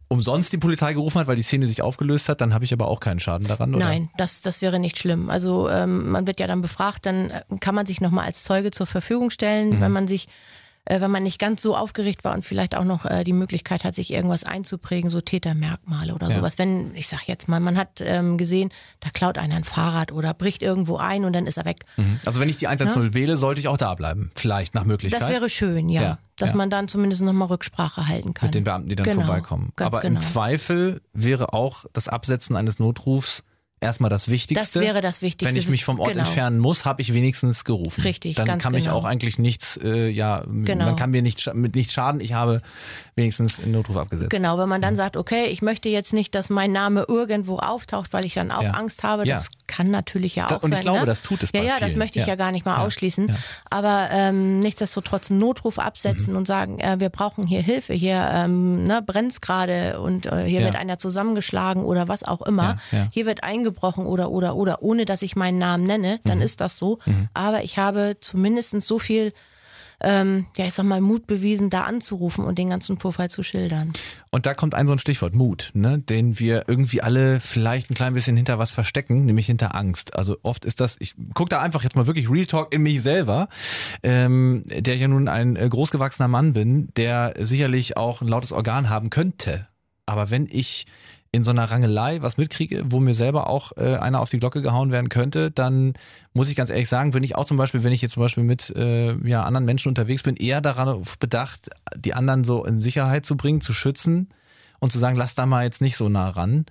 umsonst 0.08 0.52
die 0.52 0.58
Polizei 0.58 0.94
gerufen 0.94 1.20
hat, 1.20 1.28
weil 1.28 1.38
die 1.38 1.42
Szene 1.42 1.66
sich 1.66 1.82
aufgelöst 1.82 2.28
hat, 2.28 2.42
dann 2.42 2.54
habe 2.54 2.66
ich 2.66 2.74
aber 2.74 2.88
auch 2.88 3.00
keinen 3.00 3.22
Schaden 3.22 3.48
daran, 3.48 3.74
oder? 3.74 3.86
Nein, 3.86 4.10
das, 4.18 4.42
das 4.42 4.62
wäre 4.62 4.78
nicht 4.78 5.00
schlimm. 5.00 5.30
Also 5.30 5.70
ähm, 5.70 6.12
man 6.12 6.28
wird 6.28 6.42
ja 6.42 6.48
dann 6.48 6.62
befragt, 6.62 7.06
dann 7.06 7.32
kann 7.62 7.76
man 7.76 7.86
sich 7.86 8.02
nochmal 8.02 8.26
als 8.26 8.44
Zeuge 8.44 8.72
zur 8.72 8.88
Verfügung 8.88 9.30
stellen, 9.30 9.80
wenn 9.80 9.92
man 9.92 10.08
sich, 10.10 10.28
äh, 10.86 11.00
wenn 11.00 11.12
man 11.12 11.24
nicht 11.24 11.38
ganz 11.40 11.62
so 11.62 11.76
aufgeregt 11.76 12.24
war 12.24 12.34
und 12.34 12.44
vielleicht 12.44 12.76
auch 12.76 12.84
noch 12.84 13.06
äh, 13.06 13.24
die 13.24 13.34
Möglichkeit 13.34 13.84
hat, 13.84 13.94
sich 13.96 14.12
irgendwas 14.12 14.44
einzuprägen, 14.44 15.10
so 15.10 15.22
Tätermerkmale 15.22 16.14
oder 16.16 16.30
Ja. 16.30 16.36
sowas. 16.38 16.58
Wenn, 16.58 16.96
ich 16.96 17.08
sag 17.08 17.28
jetzt 17.28 17.48
mal, 17.48 17.60
man 17.60 17.78
hat 17.78 18.00
ähm, 18.02 18.38
gesehen, 18.38 18.70
da 19.00 19.10
klaut 19.12 19.38
einer 19.38 19.56
ein 19.56 19.64
Fahrrad 19.64 20.12
oder 20.12 20.34
bricht 20.34 20.64
irgendwo 20.64 20.98
ein 20.98 21.26
und 21.26 21.34
dann 21.34 21.46
ist 21.46 21.58
er 21.58 21.66
weg. 21.66 21.86
Mhm. 21.98 22.20
Also 22.26 22.40
wenn 22.40 22.50
ich 22.50 22.58
die 22.58 22.68
110 22.68 23.14
wähle, 23.14 23.38
sollte 23.38 23.60
ich 23.62 23.68
auch 23.68 23.78
da 23.78 23.94
bleiben. 23.96 24.32
Vielleicht 24.36 24.74
nach 24.74 24.84
Möglichkeit. 24.86 25.22
Das 25.22 25.30
wäre 25.30 25.50
schön, 25.50 25.90
ja. 25.90 26.02
Ja, 26.02 26.18
dass 26.38 26.52
ja. 26.52 26.56
man 26.56 26.70
dann 26.70 26.88
zumindest 26.88 27.22
nochmal 27.22 27.48
Rücksprache 27.50 28.08
halten 28.08 28.34
kann. 28.34 28.48
mit 28.48 28.56
den 28.56 28.64
Beamten, 28.64 28.90
die 28.90 28.96
dann 28.96 29.06
Genau, 29.06 29.22
vorbeikommen. 29.26 29.72
Aber 29.80 30.00
genau. 30.02 30.20
im 30.20 30.26
Zweifel 30.26 31.02
wäre 31.14 31.54
auch 31.54 31.86
das 31.94 32.08
Absetzen 32.08 32.56
eines 32.56 32.80
Notrufs 32.80 33.44
erstmal 33.82 34.10
das 34.12 34.30
Wichtigste. 34.30 34.80
Das 34.80 34.82
wäre 34.88 35.02
das 35.02 35.22
Wichtigste. 35.22 35.54
Wenn 35.54 35.60
ich 35.60 35.68
mich 35.68 35.84
vom 35.84 36.00
Ort 36.00 36.14
Genau. 36.14 36.24
entfernen 36.26 36.60
muss, 36.60 36.86
habe 36.86 37.02
ich 37.02 37.14
wenigstens 37.14 37.64
gerufen. 37.66 38.02
Richtig, 38.02 38.36
Dann 38.36 38.46
ganz 38.46 38.64
kann 38.64 38.72
mich 38.74 38.86
genau. 38.86 38.96
auch 38.98 39.06
eigentlich 39.06 39.40
nichts, 39.40 39.78
äh, 39.84 40.08
ja, 40.08 40.44
Genau. 40.48 40.86
man 40.86 40.96
kann 40.96 41.10
mir 41.10 41.22
nicht, 41.24 41.52
mit 41.56 41.76
nichts 41.76 41.92
schaden. 41.94 42.22
Ich 42.22 42.34
habe 42.34 42.62
wenigstens 43.16 43.60
einen 43.60 43.72
Notruf 43.72 43.98
abgesetzt. 43.98 44.30
Genau, 44.30 44.58
wenn 44.60 44.70
man 44.70 44.82
dann 44.82 44.96
sagt, 44.96 45.18
okay, 45.18 45.46
ich 45.48 45.62
möchte 45.62 45.90
jetzt 45.90 46.14
nicht, 46.14 46.34
dass 46.36 46.50
mein 46.50 46.72
Name 46.72 47.06
irgendwo 47.08 47.58
auftaucht, 47.58 48.14
weil 48.14 48.26
ich 48.26 48.34
dann 48.36 48.52
auch 48.52 48.62
Ja. 48.64 48.72
Angst 48.72 49.04
habe. 49.04 49.28
Ja. 49.28 49.36
Das 49.36 49.50
kann 49.68 49.90
natürlich 49.90 50.36
ja 50.36 50.46
auch 50.48 50.62
und 50.64 50.70
ich 50.70 50.76
sein. 50.76 50.82
glaube, 50.82 51.00
ne? 51.02 51.06
das 51.08 51.22
tut 51.24 51.42
es 51.44 51.50
Ja, 51.54 51.62
bei 51.62 51.66
ja, 51.68 51.74
das 51.80 51.90
vielen. 51.90 52.00
möchte 52.00 52.20
ich 52.20 52.26
Ja. 52.26 52.34
ja, 52.34 52.36
gar 52.36 52.52
nicht 52.52 52.66
mal 52.66 52.76
Ja. 52.78 52.84
ausschließen. 52.86 53.28
Ja. 53.30 53.36
Aber 53.70 54.10
ähm, 54.12 54.60
nichtsdestotrotz 54.60 55.32
einen 55.32 55.40
Notruf 55.40 55.80
absetzen 55.80 56.34
Mhm. 56.34 56.38
und 56.38 56.48
sagen, 56.48 56.80
äh, 56.80 57.00
wir 57.00 57.10
brauchen 57.10 57.48
hier 57.48 57.62
Hilfe, 57.62 57.94
hier 57.94 58.30
ähm, 58.32 58.86
ne, 58.86 59.02
brennt's 59.02 59.42
gerade 59.42 60.00
und 60.02 60.28
äh, 60.28 60.46
hier 60.46 60.60
Ja. 60.62 60.66
wird 60.68 60.76
einer 60.76 60.98
zusammengeschlagen 60.98 61.84
oder 61.84 62.08
was 62.08 62.24
auch 62.24 62.42
immer. 62.44 62.78
Ja, 62.92 63.00
ja. 63.00 63.08
Hier 63.12 63.26
wird 63.26 63.44
eingebrochen 63.72 64.06
oder 64.06 64.32
oder 64.32 64.56
oder, 64.56 64.82
ohne 64.82 65.06
dass 65.06 65.22
ich 65.22 65.36
meinen 65.36 65.58
Namen 65.58 65.84
nenne, 65.84 66.20
dann 66.24 66.40
Mhm. 66.40 66.44
ist 66.44 66.62
das 66.62 66.78
so. 66.78 67.00
Aber 67.34 67.64
ich 67.64 67.78
habe 67.78 68.18
zumindest 68.20 68.80
so 68.82 69.00
viel 69.00 69.34
ähm, 70.04 70.48
ja, 70.58 70.66
ich 70.66 70.74
sag 70.74 70.84
mal, 70.88 71.00
Mut 71.00 71.28
bewiesen, 71.28 71.70
da 71.70 71.82
anzurufen 71.84 72.44
und 72.44 72.58
den 72.58 72.72
ganzen 72.72 72.98
Vorfall 72.98 73.30
zu 73.30 73.44
schildern. 73.44 73.94
Und 74.32 74.48
da 74.48 74.56
kommt 74.56 74.74
ein 74.74 74.88
so 74.88 74.94
ein 74.94 74.98
Stichwort, 74.98 75.36
Mut, 75.36 75.70
ne? 75.76 76.00
den 76.00 76.40
wir 76.40 76.64
irgendwie 76.66 77.04
alle 77.04 77.40
vielleicht 77.40 77.92
ein 77.92 77.94
klein 77.94 78.16
bisschen 78.16 78.36
hinter 78.36 78.58
was 78.58 78.72
verstecken, 78.72 79.26
nämlich 79.26 79.46
hinter 79.46 79.76
Angst. 79.76 80.16
Also 80.16 80.38
oft 80.42 80.66
ist 80.66 80.80
das, 80.80 80.96
ich 81.00 81.14
gucke 81.36 81.50
da 81.50 81.62
einfach 81.62 81.84
jetzt 81.84 81.96
mal 81.96 82.08
wirklich 82.08 82.32
Real 82.32 82.48
Talk 82.48 82.74
in 82.74 82.82
mich 82.82 83.04
selber, 83.04 83.48
ähm, 84.02 84.64
der 84.66 84.96
ja 84.98 85.08
nun 85.08 85.28
ein 85.28 85.56
äh, 85.56 85.70
großgewachsener 85.70 86.28
Mann 86.28 86.54
bin, 86.54 86.90
der 86.98 87.36
sicherlich 87.38 87.96
auch 87.96 88.24
ein 88.24 88.28
lautes 88.28 88.54
Organ 88.54 88.90
haben 88.90 89.12
könnte. 89.12 89.68
Aber 90.08 90.32
wenn 90.32 90.48
ich 90.50 90.88
in 91.34 91.44
so 91.44 91.52
einer 91.52 91.64
Rangelei 91.64 92.22
was 92.22 92.38
mitkriege, 92.38 92.84
wo 92.86 93.00
mir 93.00 93.14
selber 93.14 93.48
auch 93.48 93.72
äh, 93.78 93.96
einer 93.96 94.20
auf 94.20 94.30
die 94.30 94.40
Glocke 94.40 94.62
gehauen 94.62 94.92
werden 94.92 95.08
könnte, 95.10 95.50
dann 95.50 95.94
muss 96.34 96.50
ich 96.50 96.56
ganz 96.56 96.70
ehrlich 96.70 96.90
sagen, 96.90 97.12
bin 97.12 97.24
ich 97.24 97.36
auch 97.36 97.46
zum 97.46 97.58
Beispiel, 97.58 97.84
wenn 97.84 97.94
ich 97.94 98.02
jetzt 98.02 98.14
zum 98.14 98.24
Beispiel 98.24 98.44
mit 98.44 98.70
äh, 98.76 99.16
ja, 99.28 99.44
anderen 99.44 99.66
Menschen 99.66 99.90
unterwegs 99.90 100.24
bin, 100.24 100.36
eher 100.36 100.60
darauf 100.60 101.18
bedacht, 101.20 101.70
die 101.96 102.14
anderen 102.14 102.44
so 102.44 102.66
in 102.66 102.82
Sicherheit 102.82 103.26
zu 103.26 103.38
bringen, 103.38 103.62
zu 103.62 103.74
schützen 103.74 104.28
und 104.80 104.92
zu 104.92 105.00
sagen, 105.00 105.16
lass 105.16 105.36
da 105.36 105.46
mal 105.46 105.64
jetzt 105.64 105.80
nicht 105.80 105.96
so 105.96 106.10
nah 106.10 106.30
ran. 106.30 106.66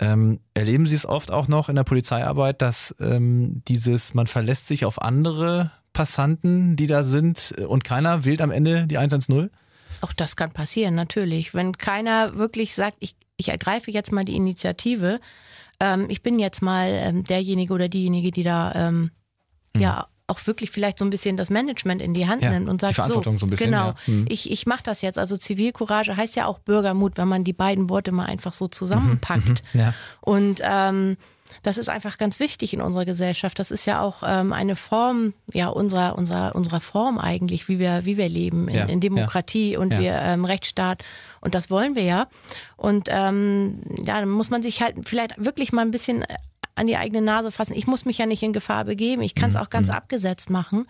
Ähm, 0.00 0.40
erleben 0.54 0.86
Sie 0.86 0.96
es 0.96 1.06
oft 1.06 1.30
auch 1.30 1.46
noch 1.46 1.68
in 1.68 1.76
der 1.76 1.84
Polizeiarbeit, 1.84 2.62
dass 2.62 2.94
ähm, 3.00 3.62
dieses, 3.68 4.14
man 4.14 4.26
verlässt 4.26 4.66
sich 4.66 4.84
auf 4.84 5.02
andere 5.02 5.70
Passanten, 5.92 6.74
die 6.74 6.86
da 6.88 7.04
sind 7.04 7.54
äh, 7.58 7.64
und 7.64 7.84
keiner 7.84 8.24
wählt 8.24 8.42
am 8.42 8.50
Ende 8.50 8.86
die 8.88 8.98
110? 8.98 9.50
Auch 10.00 10.12
das 10.14 10.34
kann 10.34 10.50
passieren, 10.50 10.94
natürlich. 10.94 11.52
Wenn 11.54 11.76
keiner 11.76 12.36
wirklich 12.36 12.74
sagt, 12.74 12.96
ich, 13.00 13.14
ich 13.40 13.48
ergreife 13.48 13.90
jetzt 13.90 14.12
mal 14.12 14.24
die 14.24 14.36
Initiative, 14.36 15.20
ähm, 15.80 16.06
ich 16.08 16.22
bin 16.22 16.38
jetzt 16.38 16.62
mal 16.62 16.88
ähm, 16.88 17.24
derjenige 17.24 17.72
oder 17.72 17.88
diejenige, 17.88 18.30
die 18.30 18.42
da 18.42 18.72
ähm, 18.74 19.10
ja 19.76 20.06
auch 20.30 20.46
wirklich 20.46 20.70
vielleicht 20.70 20.98
so 20.98 21.04
ein 21.04 21.10
bisschen 21.10 21.36
das 21.36 21.50
Management 21.50 22.00
in 22.00 22.14
die 22.14 22.28
Hand 22.28 22.42
Mhm. 22.42 22.46
Ja, 22.46 22.52
nimmt 22.52 22.68
und 22.68 22.80
sagt, 22.80 22.94
Verantwortung 22.94 23.36
so 23.36 23.46
ein 23.46 23.50
bisschen, 23.50 23.70
genau, 23.70 23.88
ja. 23.88 23.94
Mhm. 24.06 24.26
ich, 24.28 24.50
ich 24.50 24.64
mache 24.64 24.82
das 24.84 25.02
jetzt. 25.02 25.18
Also 25.18 25.36
Zivilcourage 25.36 26.16
heißt 26.16 26.36
ja 26.36 26.46
auch 26.46 26.60
Bürgermut, 26.60 27.16
wenn 27.16 27.26
man 27.28 27.42
die 27.42 27.52
beiden 27.52 27.90
Worte 27.90 28.12
mal 28.12 28.26
einfach 28.26 28.52
so 28.52 28.68
zusammenpackt. 28.68 29.62
Mhm. 29.74 29.80
Ja. 29.80 29.94
Und 30.20 30.60
ähm, 30.62 31.16
das 31.62 31.78
ist 31.78 31.88
einfach 31.88 32.18
ganz 32.18 32.40
wichtig 32.40 32.72
in 32.74 32.80
unserer 32.80 33.04
Gesellschaft. 33.04 33.58
Das 33.58 33.70
ist 33.70 33.86
ja 33.86 34.00
auch 34.00 34.22
ähm, 34.24 34.52
eine 34.52 34.76
Form, 34.76 35.34
ja, 35.52 35.68
unserer, 35.68 36.16
unserer, 36.16 36.54
unserer 36.54 36.80
Form 36.80 37.18
eigentlich, 37.18 37.68
wie 37.68 37.78
wir, 37.78 38.04
wie 38.04 38.16
wir 38.16 38.28
leben 38.28 38.68
in, 38.68 38.74
Ja, 38.74 38.84
in 38.86 39.00
Demokratie 39.00 39.76
und 39.76 39.92
ja. 39.92 39.98
wir 40.00 40.14
ähm, 40.14 40.44
Rechtsstaat. 40.44 41.02
Und 41.40 41.54
das 41.54 41.70
wollen 41.70 41.94
wir 41.96 42.02
ja. 42.04 42.26
Und 42.76 43.08
ähm, 43.10 43.80
ja, 44.04 44.20
dann 44.20 44.28
muss 44.30 44.50
man 44.50 44.62
sich 44.62 44.82
halt 44.82 44.96
vielleicht 45.04 45.34
wirklich 45.44 45.72
mal 45.72 45.82
ein 45.82 45.90
bisschen 45.90 46.24
an 46.74 46.86
die 46.86 46.96
eigene 46.96 47.20
Nase 47.20 47.50
fassen. 47.50 47.74
Ich 47.76 47.86
muss 47.86 48.04
mich 48.04 48.18
ja 48.18 48.26
nicht 48.26 48.42
in 48.42 48.52
Gefahr 48.52 48.84
begeben. 48.84 49.22
Ich 49.22 49.34
kann 49.34 49.50
es 49.50 49.56
Mhm, 49.56 49.62
auch 49.62 49.70
ganz 49.70 49.90
abgesetzt 49.90 50.50
machen. 50.50 50.84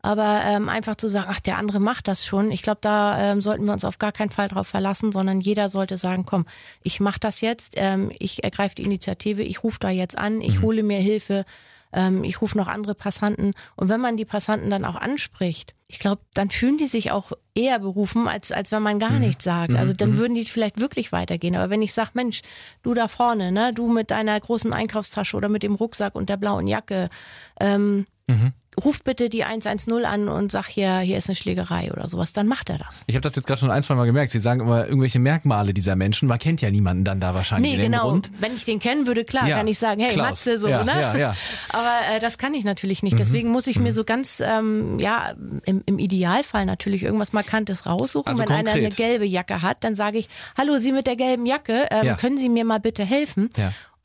Aber 0.00 0.42
ähm, 0.44 0.68
einfach 0.68 0.96
zu 0.96 1.08
sagen, 1.08 1.28
ach, 1.30 1.40
der 1.40 1.58
andere 1.58 1.80
macht 1.80 2.06
das 2.06 2.24
schon, 2.24 2.52
ich 2.52 2.62
glaube, 2.62 2.78
da 2.80 3.32
ähm, 3.32 3.42
sollten 3.42 3.64
wir 3.64 3.72
uns 3.72 3.84
auf 3.84 3.98
gar 3.98 4.12
keinen 4.12 4.30
Fall 4.30 4.48
drauf 4.48 4.68
verlassen, 4.68 5.10
sondern 5.10 5.40
jeder 5.40 5.68
sollte 5.68 5.96
sagen, 5.96 6.24
komm, 6.24 6.46
ich 6.82 7.00
mache 7.00 7.18
das 7.18 7.40
jetzt, 7.40 7.74
ähm, 7.76 8.12
ich 8.18 8.44
ergreife 8.44 8.76
die 8.76 8.84
Initiative, 8.84 9.42
ich 9.42 9.64
rufe 9.64 9.78
da 9.80 9.90
jetzt 9.90 10.16
an, 10.16 10.40
ich 10.40 10.62
hole 10.62 10.84
mir 10.84 11.00
Hilfe, 11.00 11.44
ähm, 11.92 12.22
ich 12.22 12.40
rufe 12.40 12.56
noch 12.56 12.68
andere 12.68 12.94
Passanten. 12.94 13.54
Und 13.76 13.88
wenn 13.88 14.00
man 14.00 14.16
die 14.16 14.24
Passanten 14.24 14.70
dann 14.70 14.84
auch 14.84 14.96
anspricht, 14.96 15.74
ich 15.88 15.98
glaube, 15.98 16.20
dann 16.34 16.50
fühlen 16.50 16.76
die 16.76 16.86
sich 16.86 17.10
auch 17.10 17.32
eher 17.54 17.78
berufen, 17.78 18.28
als, 18.28 18.52
als 18.52 18.70
wenn 18.72 18.82
man 18.82 18.98
gar 18.98 19.18
nichts 19.18 19.44
sagt. 19.44 19.74
Also 19.74 19.94
dann 19.94 20.18
würden 20.18 20.34
die 20.34 20.44
vielleicht 20.44 20.78
wirklich 20.78 21.12
weitergehen. 21.12 21.56
Aber 21.56 21.70
wenn 21.70 21.82
ich 21.82 21.94
sage, 21.94 22.10
Mensch, 22.12 22.42
du 22.82 22.92
da 22.92 23.08
vorne, 23.08 23.52
ne, 23.52 23.72
du 23.72 23.88
mit 23.88 24.10
deiner 24.10 24.38
großen 24.38 24.72
Einkaufstasche 24.72 25.36
oder 25.36 25.48
mit 25.48 25.62
dem 25.62 25.74
Rucksack 25.74 26.14
und 26.14 26.28
der 26.28 26.36
blauen 26.36 26.66
Jacke, 26.66 27.08
ähm, 27.58 28.06
ruf 28.84 29.02
bitte 29.02 29.28
die 29.28 29.44
110 29.44 30.04
an 30.04 30.28
und 30.28 30.52
sag 30.52 30.66
hier, 30.66 30.98
hier 31.00 31.18
ist 31.18 31.28
eine 31.28 31.36
Schlägerei 31.36 31.90
oder 31.92 32.08
sowas, 32.08 32.32
dann 32.32 32.46
macht 32.46 32.70
er 32.70 32.78
das. 32.78 33.02
Ich 33.06 33.14
habe 33.14 33.22
das 33.22 33.34
jetzt 33.36 33.46
gerade 33.46 33.60
schon 33.60 33.70
ein, 33.70 33.82
zwei 33.82 33.94
Mal 33.94 34.06
gemerkt. 34.06 34.30
Sie 34.30 34.38
sagen 34.40 34.60
immer 34.60 34.86
irgendwelche 34.86 35.18
Merkmale 35.18 35.74
dieser 35.74 35.96
Menschen. 35.96 36.28
Man 36.28 36.38
kennt 36.38 36.60
ja 36.62 36.70
niemanden 36.70 37.04
dann 37.04 37.20
da 37.20 37.34
wahrscheinlich 37.34 37.76
Nee, 37.76 37.82
genau. 37.82 38.02
Grund. 38.10 38.30
Wenn 38.40 38.54
ich 38.54 38.64
den 38.64 38.78
kennen 38.78 39.06
würde, 39.06 39.24
klar, 39.24 39.48
Ja, 39.48 39.56
kann 39.56 39.66
ich 39.68 39.78
sagen, 39.78 40.00
hey, 40.00 40.12
Klaus. 40.12 40.30
Matze, 40.30 40.58
so, 40.58 40.68
Ja, 40.68 40.84
ne? 40.84 40.92
ja, 40.92 41.16
ja. 41.16 41.36
Aber 41.70 41.92
äh, 42.16 42.20
das 42.20 42.38
kann 42.38 42.54
ich 42.54 42.64
natürlich 42.64 43.02
Mhm. 43.02 43.06
nicht. 43.08 43.18
Deswegen 43.18 43.50
muss 43.50 43.66
ich 43.66 43.78
mir 43.78 43.92
so 43.92 44.04
ganz, 44.04 44.40
ähm, 44.44 44.98
ja, 44.98 45.32
im, 45.64 45.82
im 45.86 45.98
Idealfall 45.98 46.66
natürlich 46.66 47.02
irgendwas 47.02 47.32
Markantes 47.32 47.86
raussuchen. 47.86 48.28
Also 48.28 48.42
Wenn 48.42 48.48
einer 48.50 48.70
eine 48.70 48.80
konkret. 48.82 48.96
gelbe 48.96 49.24
Jacke 49.26 49.62
hat, 49.62 49.82
dann 49.84 49.94
sage 49.94 50.18
ich, 50.18 50.28
hallo, 50.56 50.76
Sie 50.78 50.92
mit 50.92 51.06
der 51.06 51.16
gelben 51.16 51.46
Jacke, 51.46 51.86
ähm, 51.90 52.06
Ja. 52.06 52.14
können 52.16 52.38
Sie 52.38 52.48
mir 52.48 52.64
mal 52.64 52.80
bitte 52.80 53.04
helfen? 53.04 53.50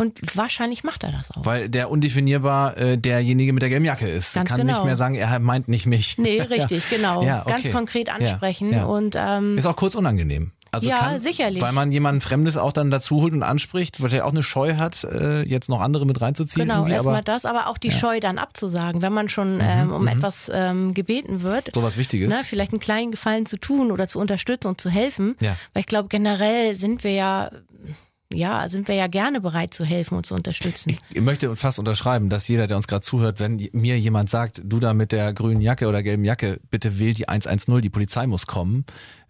Ja. 0.03 0.07
Und 0.07 0.37
wahrscheinlich 0.37 0.83
macht 0.83 1.03
er 1.03 1.11
das 1.11 1.31
auch. 1.31 1.45
Weil 1.45 1.69
der 1.69 1.89
undefinierbar 1.91 2.77
äh, 2.77 2.97
derjenige 2.97 3.53
mit 3.53 3.61
der 3.61 3.69
gelben 3.69 3.85
Jacke 3.85 4.07
ist. 4.07 4.33
Ganz 4.35 4.49
Kann 4.49 4.61
genau. 4.61 4.73
nicht 4.73 4.85
mehr 4.85 4.95
sagen, 4.95 5.15
er 5.15 5.39
meint 5.39 5.67
nicht 5.67 5.85
mich. 5.85 6.17
Nee, 6.17 6.41
richtig, 6.49 6.89
genau. 6.89 7.23
Ja, 7.23 7.41
okay. 7.41 7.51
Ganz 7.51 7.71
konkret 7.71 8.07
Ja, 8.07 8.15
ansprechen. 8.15 8.71
ja. 8.71 8.85
Und 8.85 9.15
ähm, 9.17 9.57
Ist 9.57 9.65
auch 9.65 9.75
kurz 9.75 9.95
unangenehm. 9.95 10.51
Also 10.71 10.89
Ja, 10.89 10.97
kann, 10.97 11.19
sicherlich. 11.19 11.61
Weil 11.61 11.71
man 11.71 11.91
jemanden 11.91 12.19
Fremdes 12.19 12.57
auch 12.57 12.71
dann 12.73 12.89
dazu 12.89 13.21
holt 13.21 13.31
und 13.33 13.43
anspricht, 13.43 14.01
weil 14.01 14.11
er 14.11 14.25
auch 14.25 14.31
eine 14.31 14.41
Scheu 14.41 14.75
hat, 14.77 15.03
äh, 15.03 15.43
jetzt 15.43 15.69
noch 15.69 15.79
andere 15.81 16.07
mit 16.07 16.19
reinzuziehen. 16.19 16.67
Genau, 16.67 16.87
erstmal 16.87 17.21
das, 17.21 17.45
aber 17.45 17.67
auch 17.67 17.77
die 17.77 17.91
Scheu 17.91 18.19
dann 18.19 18.39
abzusagen, 18.39 19.03
wenn 19.03 19.13
man 19.13 19.29
schon 19.29 19.59
ähm, 19.61 19.93
um 19.93 20.07
etwas 20.07 20.51
ähm, 20.51 20.95
gebeten 20.95 21.43
wird. 21.43 21.69
sowas 21.75 21.95
Wichtiges. 21.97 22.29
Ne, 22.29 22.41
vielleicht 22.43 22.71
einen 22.71 22.79
kleinen 22.79 23.11
Gefallen 23.11 23.45
zu 23.45 23.57
tun 23.57 23.91
oder 23.91 24.07
zu 24.07 24.17
unterstützen 24.19 24.67
und 24.69 24.81
zu 24.81 24.89
helfen. 24.89 25.35
Ja. 25.41 25.55
Weil 25.73 25.81
ich 25.81 25.85
glaube, 25.87 26.07
generell 26.09 26.73
sind 26.73 27.03
wir 27.03 27.11
ja, 27.11 27.51
ja, 28.33 28.67
sind 28.69 28.87
wir 28.87 28.95
ja 28.95 29.07
gerne 29.07 29.41
bereit 29.41 29.73
zu 29.73 29.85
helfen 29.85 30.17
und 30.17 30.25
zu 30.25 30.35
unterstützen. 30.35 30.97
Ich 31.13 31.21
möchte 31.21 31.55
fast 31.55 31.79
unterschreiben, 31.79 32.29
dass 32.29 32.47
jeder, 32.47 32.67
der 32.67 32.77
uns 32.77 32.87
gerade 32.87 33.01
zuhört, 33.01 33.39
wenn 33.39 33.57
mir 33.73 33.99
jemand 33.99 34.29
sagt, 34.29 34.61
du 34.63 34.79
da 34.79 34.93
mit 34.93 35.11
der 35.11 35.33
grünen 35.33 35.61
Jacke 35.61 35.87
oder 35.87 36.03
gelben 36.03 36.25
Jacke, 36.25 36.59
bitte 36.71 36.99
wähl 36.99 37.13
die 37.13 37.27
110, 37.27 37.81
die 37.81 37.89
Polizei 37.89 38.27
muss 38.27 38.47
kommen, 38.47 38.85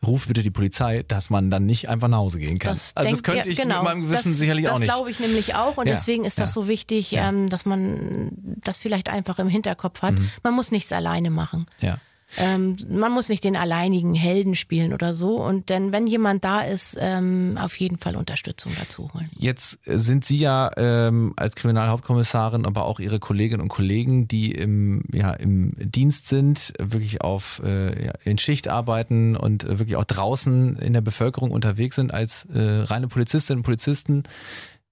ruf 0.06 0.28
bitte 0.28 0.44
die 0.44 0.52
Polizei, 0.52 1.04
dass 1.08 1.30
man 1.30 1.50
dann 1.50 1.66
nicht 1.66 1.90
einfach 1.90 2.08
nach 2.08 2.18
Hause 2.18 2.40
gehen 2.40 2.60
kann. 2.60 2.72
also 2.72 2.92
das 3.10 3.24
könnte 3.24 3.46
ja, 3.46 3.48
ich 3.48 3.58
genau. 3.58 3.76
mit 3.76 3.84
meinem 3.84 4.02
Gewissen 4.04 4.32
das, 4.32 4.38
sicherlich 4.38 4.66
das 4.66 4.74
auch 4.76 4.80
nicht. 4.80 4.90
Das 4.90 4.96
glaube 4.96 5.12
ich 5.12 5.20
nämlich 5.20 5.56
auch 5.56 5.78
und 5.78 5.88
Ja, 5.88 5.94
deswegen 5.94 6.26
ist 6.26 6.40
das 6.40 6.56
ja. 6.56 6.62
so 6.62 6.68
wichtig, 6.68 7.12
Ja. 7.12 7.32
Mhm. 7.32 7.44
ähm, 7.44 7.50
dass 7.50 7.66
man 7.66 8.32
das 8.64 8.78
vielleicht 8.78 9.10
einfach 9.10 9.40
im 9.40 9.48
Hinterkopf 9.48 10.02
hat. 10.02 10.16
Man 10.44 10.54
muss 10.54 10.72
nichts 10.72 10.92
alleine 10.92 11.30
machen. 11.30 11.66
Ja. 11.82 11.98
Ähm, 12.38 12.78
man 12.90 13.12
muss 13.12 13.30
nicht 13.30 13.44
den 13.44 13.56
alleinigen 13.56 14.14
Helden 14.14 14.56
spielen 14.56 14.94
oder 14.94 15.14
so. 15.14 15.42
Und 15.42 15.70
denn 15.70 15.92
wenn 15.92 16.08
jemand 16.08 16.44
da 16.44 16.62
ist, 16.62 16.98
ähm, 17.00 17.58
auf 17.60 17.76
jeden 17.78 17.98
Fall 17.98 18.16
Unterstützung 18.16 18.72
dazu 18.80 19.14
holen. 19.14 19.30
Jetzt 19.38 19.80
sind 19.86 20.26
Sie 20.26 20.38
ja 20.38 20.72
ähm, 20.78 21.34
als 21.36 21.56
Kriminalhauptkommissarin, 21.56 22.66
aber 22.66 22.86
auch 22.86 23.00
Ihre 23.00 23.20
Kolleginnen 23.20 23.62
und 23.62 23.70
Kollegen, 23.70 24.28
die 24.28 24.52
im, 24.52 25.04
ja, 25.12 25.32
im 25.32 25.74
Dienst 25.78 26.28
sind, 26.28 26.74
wirklich 26.80 27.22
auf 27.22 27.62
äh, 27.64 28.12
in 28.24 28.38
Schicht 28.38 28.68
arbeiten 28.68 29.36
und 29.36 29.68
wirklich 29.68 29.96
auch 29.96 30.04
draußen 30.04 30.78
in 30.78 30.94
der 30.94 31.02
Bevölkerung 31.02 31.52
unterwegs 31.52 31.96
sind 31.96 32.14
als 32.14 32.46
äh, 32.46 32.60
reine 32.60 33.08
Polizistinnen 33.08 33.60
und 33.60 33.64
Polizisten, 33.64 34.24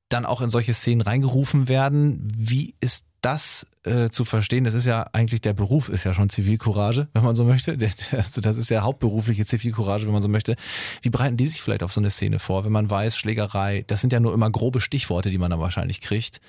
dann 0.10 0.26
auch 0.26 0.42
in 0.42 0.50
solche 0.50 0.74
Szenen 0.74 1.02
reingerufen 1.02 1.70
werden. 1.70 2.28
Wie 2.36 2.76
ist 2.82 3.06
das 3.22 3.66
äh, 3.84 4.10
zu 4.10 4.26
verstehen? 4.26 4.64
Das 4.64 4.74
ist 4.74 4.86
ja 4.86 5.08
eigentlich 5.14 5.42
der 5.42 5.54
Beruf 5.54 5.90
ist 5.90 6.04
ja 6.04 6.14
schon 6.14 6.30
Zivilcourage, 6.30 7.08
wenn 7.14 7.24
man 7.24 7.36
so 7.36 7.44
möchte. 7.44 7.78
Der, 7.82 7.90
der, 7.90 8.20
also 8.20 8.42
das 8.42 8.58
ist 8.58 8.70
ja 8.70 8.82
hauptberufliche 8.82 9.46
Zivilcourage, 9.46 10.06
wenn 10.06 10.14
man 10.14 10.22
so 10.22 10.28
möchte. 10.28 10.56
Wie 11.02 11.10
bereiten 11.10 11.38
die 11.38 11.48
sich 11.48 11.62
vielleicht 11.62 11.84
auf 11.84 11.92
so 11.92 12.00
eine 12.00 12.12
Szene 12.12 12.38
vor, 12.38 12.64
wenn 12.64 12.72
man 12.72 12.90
weiß, 12.90 13.18
Schlägerei, 13.18 13.86
das 13.88 14.02
sind 14.02 14.14
ja 14.14 14.20
nur 14.20 14.34
immer 14.34 14.52
grobe 14.52 14.82
Stichworte, 14.82 15.32
die 15.32 15.38
man 15.38 15.50
da 15.50 15.60
wahrscheinlich 15.60 16.02
kriegt. 16.02 16.42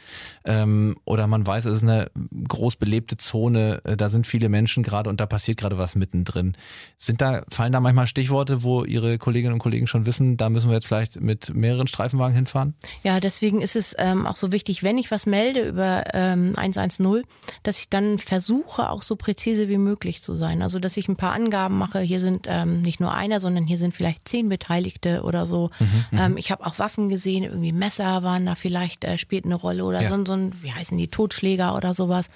Ähm, 0.45 0.97
oder 1.05 1.27
man 1.27 1.47
weiß, 1.47 1.65
es 1.65 1.77
ist 1.77 1.83
eine 1.85 2.11
groß 2.49 2.77
belebte 2.77 3.17
Zone, 3.17 3.81
äh, 3.85 3.97
da 3.97 4.09
sind 4.09 4.27
viele 4.27 4.49
Menschen 4.49 4.83
gerade 4.83 5.09
und 5.09 5.21
da 5.21 5.27
passiert 5.27 5.59
gerade 5.59 5.79
was 5.79 5.95
mittendrin. 5.95 6.55
Sind 6.99 7.21
da, 7.21 7.43
fallen 7.51 7.73
da 7.73 7.81
manchmal 7.81 8.07
Stichworte, 8.07 8.63
wo 8.63 8.85
Ihre 8.85 9.19
Kolleginnen 9.19 9.55
und 9.55 9.61
Kollegen 9.61 9.87
schon 9.87 10.07
wissen, 10.07 10.37
da 10.37 10.51
müssen 10.51 10.69
wir 10.69 10.75
jetzt 10.75 10.87
vielleicht 10.87 11.21
mit 11.21 11.55
mehreren 11.55 11.87
Streifenwagen 11.87 12.35
hinfahren? 12.35 12.75
Ja, 13.03 13.21
deswegen 13.21 13.63
ist 13.63 13.77
es 13.77 13.95
ähm, 13.99 14.27
auch 14.27 14.37
so 14.37 14.53
wichtig, 14.53 14.83
wenn 14.83 14.99
ich 14.99 15.11
was 15.11 15.27
melde 15.27 15.67
über 15.67 16.05
ähm, 16.13 16.57
110, 16.63 17.23
dass 17.63 17.79
ich 17.79 17.89
dann 17.89 18.19
versuche, 18.19 18.89
auch 18.91 19.03
so 19.03 19.17
präzise 19.17 19.69
wie 19.69 19.79
möglich 19.79 20.23
zu 20.23 20.35
sein. 20.35 20.63
Also, 20.63 20.79
dass 20.79 20.97
ich 20.97 21.09
ein 21.09 21.17
paar 21.17 21.33
Angaben 21.33 21.77
mache. 21.79 22.01
Hier 22.01 22.21
sind 22.21 22.47
ähm, 22.49 22.83
nicht 22.83 23.01
nur 23.01 23.13
einer, 23.13 23.41
sondern 23.41 23.67
hier 23.67 23.79
sind 23.79 23.95
vielleicht 23.95 24.27
zehn 24.29 24.49
Beteiligte 24.49 25.23
oder 25.23 25.45
so. 25.47 25.71
ähm, 26.13 26.37
ich 26.37 26.51
habe 26.51 26.65
auch 26.67 26.79
Waffen 26.79 27.09
gesehen, 27.09 27.45
irgendwie 27.45 27.73
Messer 27.73 28.23
waren 28.23 28.47
da 28.47 28.55
vielleicht, 28.55 29.05
äh, 29.05 29.19
spielt 29.19 29.45
eine 29.45 29.55
Rolle 29.57 29.85
oder 29.85 30.03
Ja. 30.03 30.09
so, 30.09 30.15
ein- 30.15 30.27
so 30.27 30.33
ein, 30.35 30.53
wie 30.63 30.73
heißen 30.73 30.97
die, 30.97 31.09
Totschläger 31.09 31.77
oder 31.77 31.95
sowas. 31.95 32.29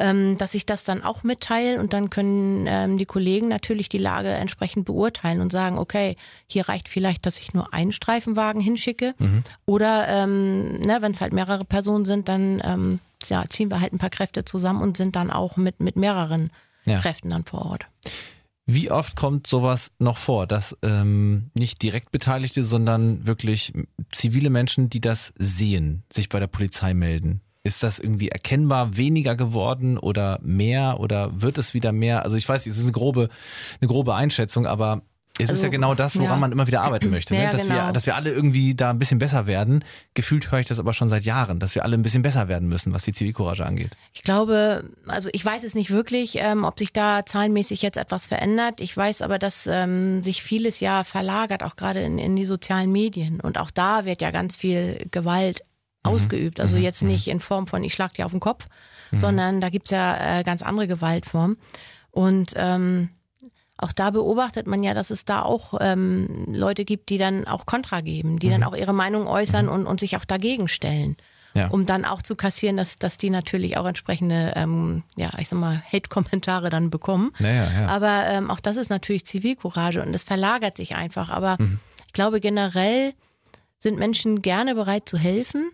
Ähm, 0.00 0.36
dass 0.38 0.54
ich 0.54 0.64
das 0.64 0.84
dann 0.84 1.02
auch 1.02 1.24
mitteile 1.24 1.80
und 1.80 1.92
dann 1.92 2.08
können 2.08 2.66
ähm, 2.68 2.98
die 2.98 3.04
Kollegen 3.06 3.48
natürlich 3.48 3.88
die 3.88 3.98
Lage 3.98 4.28
entsprechend 4.28 4.84
beurteilen 4.84 5.40
und 5.40 5.50
sagen, 5.50 5.76
okay, 5.76 6.16
hier 6.46 6.68
reicht 6.68 6.88
vielleicht, 6.88 7.26
dass 7.26 7.38
ich 7.40 7.52
nur 7.52 7.74
einen 7.74 7.90
Streifenwagen 7.92 8.60
hinschicke 8.60 9.14
oder 9.66 10.06
ähm, 10.08 10.78
ne, 10.78 10.98
wenn 11.00 11.12
es 11.12 11.20
halt 11.20 11.32
mehrere 11.32 11.64
Personen 11.64 12.04
sind, 12.04 12.28
dann 12.28 12.62
ähm, 12.64 13.00
ja, 13.26 13.44
ziehen 13.48 13.70
wir 13.70 13.80
halt 13.80 13.92
ein 13.92 13.98
paar 13.98 14.10
Kräfte 14.10 14.44
zusammen 14.44 14.82
und 14.82 14.96
sind 14.96 15.16
dann 15.16 15.30
auch 15.30 15.56
mit, 15.56 15.80
mit 15.80 15.96
mehreren 15.96 16.50
Ja. 16.86 17.00
Kräften 17.00 17.30
dann 17.30 17.44
vor 17.44 17.66
Ort. 17.66 17.86
Wie 18.70 18.90
oft 18.90 19.16
kommt 19.16 19.46
sowas 19.46 19.92
noch 19.98 20.18
vor, 20.18 20.46
dass 20.46 20.76
ähm, 20.82 21.50
nicht 21.54 21.82
direkt 21.82 22.10
Beteiligte, 22.10 22.62
sondern 22.62 23.26
wirklich 23.26 23.72
zivile 24.12 24.50
Menschen, 24.50 24.90
die 24.90 25.00
das 25.00 25.32
sehen, 25.38 26.02
sich 26.12 26.28
bei 26.28 26.38
der 26.38 26.48
Polizei 26.48 26.92
melden? 26.92 27.40
Ist 27.64 27.82
das 27.82 27.98
irgendwie 27.98 28.28
erkennbar 28.28 28.96
weniger 28.96 29.36
geworden 29.36 29.98
oder 29.98 30.38
mehr 30.42 31.00
oder 31.00 31.40
wird 31.40 31.58
es 31.58 31.72
wieder 31.74 31.92
mehr? 31.92 32.22
Also 32.24 32.36
ich 32.36 32.48
weiß, 32.48 32.66
es 32.66 32.76
ist 32.76 32.82
eine 32.82 32.92
grobe, 32.92 33.30
eine 33.80 33.88
grobe 33.88 34.14
Einschätzung, 34.14 34.66
aber 34.66 35.02
es 35.38 35.44
ist 35.44 35.50
Also, 35.50 35.62
ja 35.64 35.68
genau 35.68 35.94
das, 35.94 36.16
woran 36.16 36.30
ja. 36.30 36.36
man 36.36 36.52
immer 36.52 36.66
wieder 36.66 36.82
arbeiten 36.82 37.10
möchte. 37.10 37.34
Ne? 37.34 37.44
Ja, 37.44 37.50
dass, 37.50 37.68
wir, 37.68 37.76
genau. 37.76 37.92
dass 37.92 38.06
wir 38.06 38.16
alle 38.16 38.30
irgendwie 38.30 38.74
da 38.74 38.90
ein 38.90 38.98
bisschen 38.98 39.18
besser 39.18 39.46
werden. 39.46 39.84
Gefühlt 40.14 40.50
höre 40.50 40.60
ich 40.60 40.66
das 40.66 40.78
aber 40.78 40.94
schon 40.94 41.08
seit 41.08 41.24
Jahren, 41.24 41.58
dass 41.58 41.74
wir 41.74 41.84
alle 41.84 41.94
ein 41.94 42.02
bisschen 42.02 42.22
besser 42.22 42.48
werden 42.48 42.68
müssen, 42.68 42.92
was 42.92 43.04
die 43.04 43.12
Zivilcourage 43.12 43.64
angeht. 43.64 43.96
Ich 44.12 44.22
glaube, 44.22 44.84
also 45.06 45.30
ich 45.32 45.44
weiß 45.44 45.64
es 45.64 45.74
nicht 45.74 45.90
wirklich, 45.90 46.36
ähm, 46.36 46.64
ob 46.64 46.78
sich 46.78 46.92
da 46.92 47.24
zahlenmäßig 47.24 47.82
jetzt 47.82 47.98
etwas 47.98 48.26
verändert. 48.26 48.80
Ich 48.80 48.96
weiß 48.96 49.22
aber, 49.22 49.38
dass 49.38 49.66
ähm, 49.66 50.22
sich 50.22 50.42
vieles 50.42 50.80
ja 50.80 51.04
verlagert, 51.04 51.62
auch 51.62 51.76
gerade 51.76 52.00
in, 52.00 52.18
in 52.18 52.36
die 52.36 52.46
sozialen 52.46 52.90
Medien. 52.92 53.40
Und 53.40 53.58
auch 53.58 53.70
da 53.70 54.04
wird 54.04 54.22
ja 54.22 54.30
ganz 54.30 54.56
viel 54.56 55.06
Gewalt 55.10 55.62
ausgeübt. 56.02 56.60
Also 56.60 56.76
jetzt 56.76 57.02
nicht 57.02 57.28
in 57.28 57.40
Form 57.40 57.66
von 57.66 57.84
ich 57.84 57.92
schlag 57.92 58.14
dir 58.14 58.24
auf 58.24 58.32
den 58.32 58.40
Kopf, 58.40 58.66
sondern 59.16 59.60
da 59.60 59.68
gibt's 59.68 59.90
ja 59.90 60.38
äh, 60.38 60.42
ganz 60.42 60.62
andere 60.62 60.86
Gewaltformen. 60.86 61.58
Und 62.10 62.54
ähm, 62.56 63.10
auch 63.78 63.92
da 63.92 64.10
beobachtet 64.10 64.66
man 64.66 64.82
ja, 64.82 64.92
dass 64.92 65.10
es 65.10 65.24
da 65.24 65.42
auch 65.42 65.74
ähm, 65.80 66.44
Leute 66.48 66.84
gibt, 66.84 67.08
die 67.08 67.18
dann 67.18 67.46
auch 67.46 67.64
Kontra 67.64 68.00
geben, 68.00 68.38
die 68.38 68.50
dann 68.50 68.62
auch 68.64 68.74
ihre 68.76 68.92
Meinung 68.92 69.26
äußern 69.26 69.68
und, 69.68 69.86
und 69.86 70.00
sich 70.00 70.16
auch 70.16 70.24
dagegen 70.24 70.68
stellen 70.68 71.16
Ja. 71.54 71.68
um 71.68 71.86
dann 71.86 72.04
auch 72.04 72.20
zu 72.22 72.36
kassieren, 72.36 72.76
dass, 72.76 72.96
dass 72.96 73.16
die 73.16 73.30
natürlich 73.30 73.76
auch 73.76 73.86
entsprechende, 73.86 74.52
ähm, 74.56 75.02
ja, 75.16 75.30
ich 75.38 75.48
sag 75.48 75.58
mal, 75.58 75.80
Hate-Kommentare 75.92 76.70
dann 76.70 76.90
bekommen. 76.90 77.30
Naja, 77.38 77.68
ja. 77.72 77.86
Aber 77.88 78.26
ähm, 78.28 78.50
auch 78.50 78.60
das 78.60 78.76
ist 78.76 78.90
natürlich 78.90 79.24
Zivilcourage 79.24 80.02
und 80.02 80.12
es 80.14 80.24
verlagert 80.24 80.76
sich 80.76 80.94
einfach. 80.96 81.30
Aber 81.30 81.56
Mhm. 81.58 81.78
ich 82.06 82.12
glaube, 82.12 82.40
generell 82.40 83.12
sind 83.78 83.98
Menschen 83.98 84.42
gerne 84.42 84.74
bereit 84.74 85.08
zu 85.08 85.16
helfen. 85.18 85.70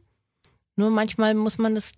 Nur 0.77 0.91
manchmal 0.91 1.35
muss 1.35 1.57
man 1.59 1.75
das, 1.75 1.93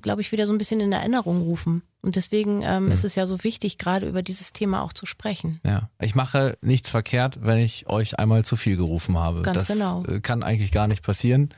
glaube 0.00 0.22
ich, 0.22 0.32
wieder 0.32 0.46
so 0.46 0.52
ein 0.54 0.58
bisschen 0.58 0.80
in 0.80 0.92
Erinnerung 0.92 1.42
rufen. 1.42 1.82
Und 2.02 2.16
deswegen 2.16 2.62
ähm, 2.62 2.86
Mhm. 2.86 2.92
ist 2.92 3.04
es 3.04 3.14
ja 3.14 3.26
so 3.26 3.44
wichtig, 3.44 3.76
gerade 3.76 4.08
über 4.08 4.22
dieses 4.22 4.52
Thema 4.52 4.82
auch 4.82 4.92
zu 4.92 5.04
sprechen. 5.06 5.60
Ja, 5.66 5.90
ich 6.00 6.14
mache 6.14 6.56
nichts 6.62 6.88
verkehrt, 6.90 7.40
wenn 7.42 7.58
ich 7.58 7.88
euch 7.88 8.18
einmal 8.18 8.44
zu 8.44 8.56
viel 8.56 8.76
gerufen 8.76 9.18
habe. 9.18 9.42
Ganz 9.42 9.58
das 9.58 9.68
genau. 9.68 10.02
äh, 10.08 10.20
kann 10.20 10.42
eigentlich 10.42 10.72
gar 10.72 10.88
nicht 10.88 11.02
passieren. 11.02 11.50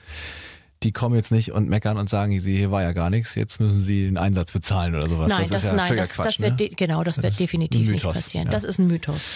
die 0.82 0.90
kommen 0.90 1.14
jetzt 1.14 1.30
nicht 1.30 1.52
und 1.52 1.68
meckern 1.68 1.96
und 1.96 2.11
sagen, 2.11 2.40
sie 2.40 2.56
hier 2.56 2.72
war 2.72 2.82
ja 2.82 2.90
gar 2.92 3.08
nichts, 3.08 3.37
jetzt 3.37 3.61
müssen 3.61 3.80
sie 3.82 4.06
den 4.06 4.18
Einsatz 4.18 4.50
bezahlen 4.50 4.96
oder 4.96 5.08
sowas. 5.08 5.28
Nein, 5.28 5.42
das, 5.42 5.50
das, 5.50 5.62
ist 5.62 5.70
ja 5.70 5.76
nein, 5.76 5.96
das, 5.96 6.14
Quatsch, 6.14 6.26
das 6.26 6.40
wird 6.40 6.58
ne? 6.58 6.68
genau, 6.70 7.04
das 7.04 7.22
wird 7.22 7.38
definitiv 7.38 7.88
nicht 7.88 8.02
passieren. 8.02 8.46
Ja. 8.46 8.50
Das 8.52 8.64
ist 8.64 8.78
ein 8.80 8.88
Mythos. 8.88 9.32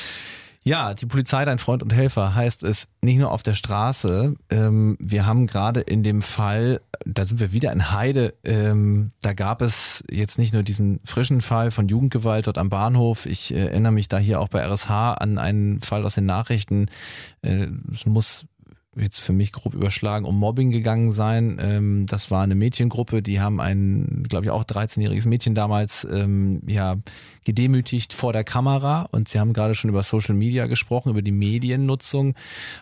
Ja, 0.66 0.94
die 0.94 1.06
Polizei, 1.06 1.44
dein 1.44 1.60
Freund 1.60 1.84
und 1.84 1.94
Helfer, 1.94 2.34
heißt 2.34 2.64
es 2.64 2.88
nicht 3.00 3.18
nur 3.18 3.30
auf 3.30 3.44
der 3.44 3.54
Straße. 3.54 4.34
Ähm, 4.50 4.96
wir 4.98 5.24
haben 5.24 5.46
gerade 5.46 5.78
in 5.78 6.02
dem 6.02 6.22
Fall, 6.22 6.80
da 7.04 7.24
sind 7.24 7.38
wir 7.38 7.52
wieder 7.52 7.70
in 7.70 7.92
Heide, 7.92 8.34
ähm, 8.42 9.12
da 9.22 9.32
gab 9.32 9.62
es 9.62 10.02
jetzt 10.10 10.40
nicht 10.40 10.52
nur 10.52 10.64
diesen 10.64 10.98
frischen 11.04 11.40
Fall 11.40 11.70
von 11.70 11.86
Jugendgewalt 11.86 12.48
dort 12.48 12.58
am 12.58 12.68
Bahnhof. 12.68 13.26
Ich 13.26 13.54
äh, 13.54 13.58
erinnere 13.58 13.92
mich 13.92 14.08
da 14.08 14.18
hier 14.18 14.40
auch 14.40 14.48
bei 14.48 14.60
RSH 14.60 14.90
an 14.90 15.38
einen 15.38 15.80
Fall 15.82 16.04
aus 16.04 16.16
den 16.16 16.26
Nachrichten. 16.26 16.86
Äh, 17.42 17.68
es 17.94 18.04
muss 18.04 18.46
jetzt 18.96 19.20
für 19.20 19.32
mich 19.32 19.52
grob 19.52 19.74
überschlagen, 19.74 20.24
um 20.24 20.38
Mobbing 20.38 20.70
gegangen 20.70 21.10
sein. 21.10 21.58
Ähm, 21.60 22.06
das 22.06 22.30
war 22.30 22.42
eine 22.42 22.54
Mädchengruppe, 22.54 23.22
die 23.22 23.40
haben 23.40 23.60
ein, 23.60 24.24
glaube 24.28 24.46
ich, 24.46 24.50
auch 24.50 24.64
13-jähriges 24.64 25.28
Mädchen 25.28 25.54
damals 25.54 26.06
ähm, 26.10 26.62
ja 26.66 26.96
gedemütigt 27.44 28.12
vor 28.12 28.32
der 28.32 28.44
Kamera 28.44 29.02
und 29.12 29.28
sie 29.28 29.38
haben 29.38 29.52
gerade 29.52 29.74
schon 29.74 29.90
über 29.90 30.02
Social 30.02 30.34
Media 30.34 30.66
gesprochen, 30.66 31.10
über 31.10 31.22
die 31.22 31.32
Mediennutzung, 31.32 32.34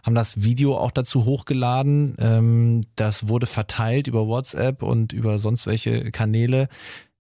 haben 0.03 0.15
das 0.15 0.43
Video 0.43 0.77
auch 0.77 0.91
dazu 0.91 1.25
hochgeladen. 1.25 2.15
Ähm, 2.19 2.81
das 2.97 3.29
wurde 3.29 3.47
verteilt 3.47 4.07
über 4.07 4.27
WhatsApp 4.27 4.83
und 4.83 5.13
über 5.13 5.39
sonst 5.39 5.67
welche 5.67 6.11
Kanäle. 6.11 6.69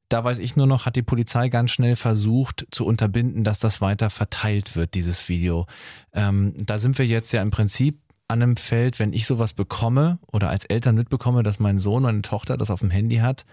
Da 0.08 0.22
weiß 0.22 0.38
ich 0.38 0.54
nur 0.54 0.66
noch, 0.66 0.86
hat 0.86 0.96
die 0.96 1.02
Polizei 1.02 1.48
ganz 1.48 1.70
schnell 1.70 1.96
versucht 1.96 2.66
zu 2.70 2.86
unterbinden, 2.86 3.42
dass 3.42 3.58
das 3.58 3.80
weiter 3.80 4.10
verteilt 4.10 4.76
wird, 4.76 4.94
dieses 4.94 5.28
Video. 5.28 5.66
Ähm, 6.12 6.54
da 6.58 6.78
sind 6.78 6.98
wir 6.98 7.06
jetzt 7.06 7.32
ja 7.32 7.42
im 7.42 7.50
Prinzip 7.50 8.03
an 8.28 8.42
einem 8.42 8.56
Feld, 8.56 8.98
wenn 8.98 9.12
ich 9.12 9.26
sowas 9.26 9.52
bekomme 9.52 10.18
oder 10.32 10.50
als 10.50 10.64
Eltern 10.64 10.94
mitbekomme, 10.94 11.42
dass 11.42 11.58
mein 11.58 11.78
Sohn 11.78 12.04
oder 12.04 12.10
eine 12.10 12.22
Tochter 12.22 12.56
das 12.56 12.70
auf 12.70 12.80
dem 12.80 12.90
Handy 12.90 13.16
hat, 13.16 13.44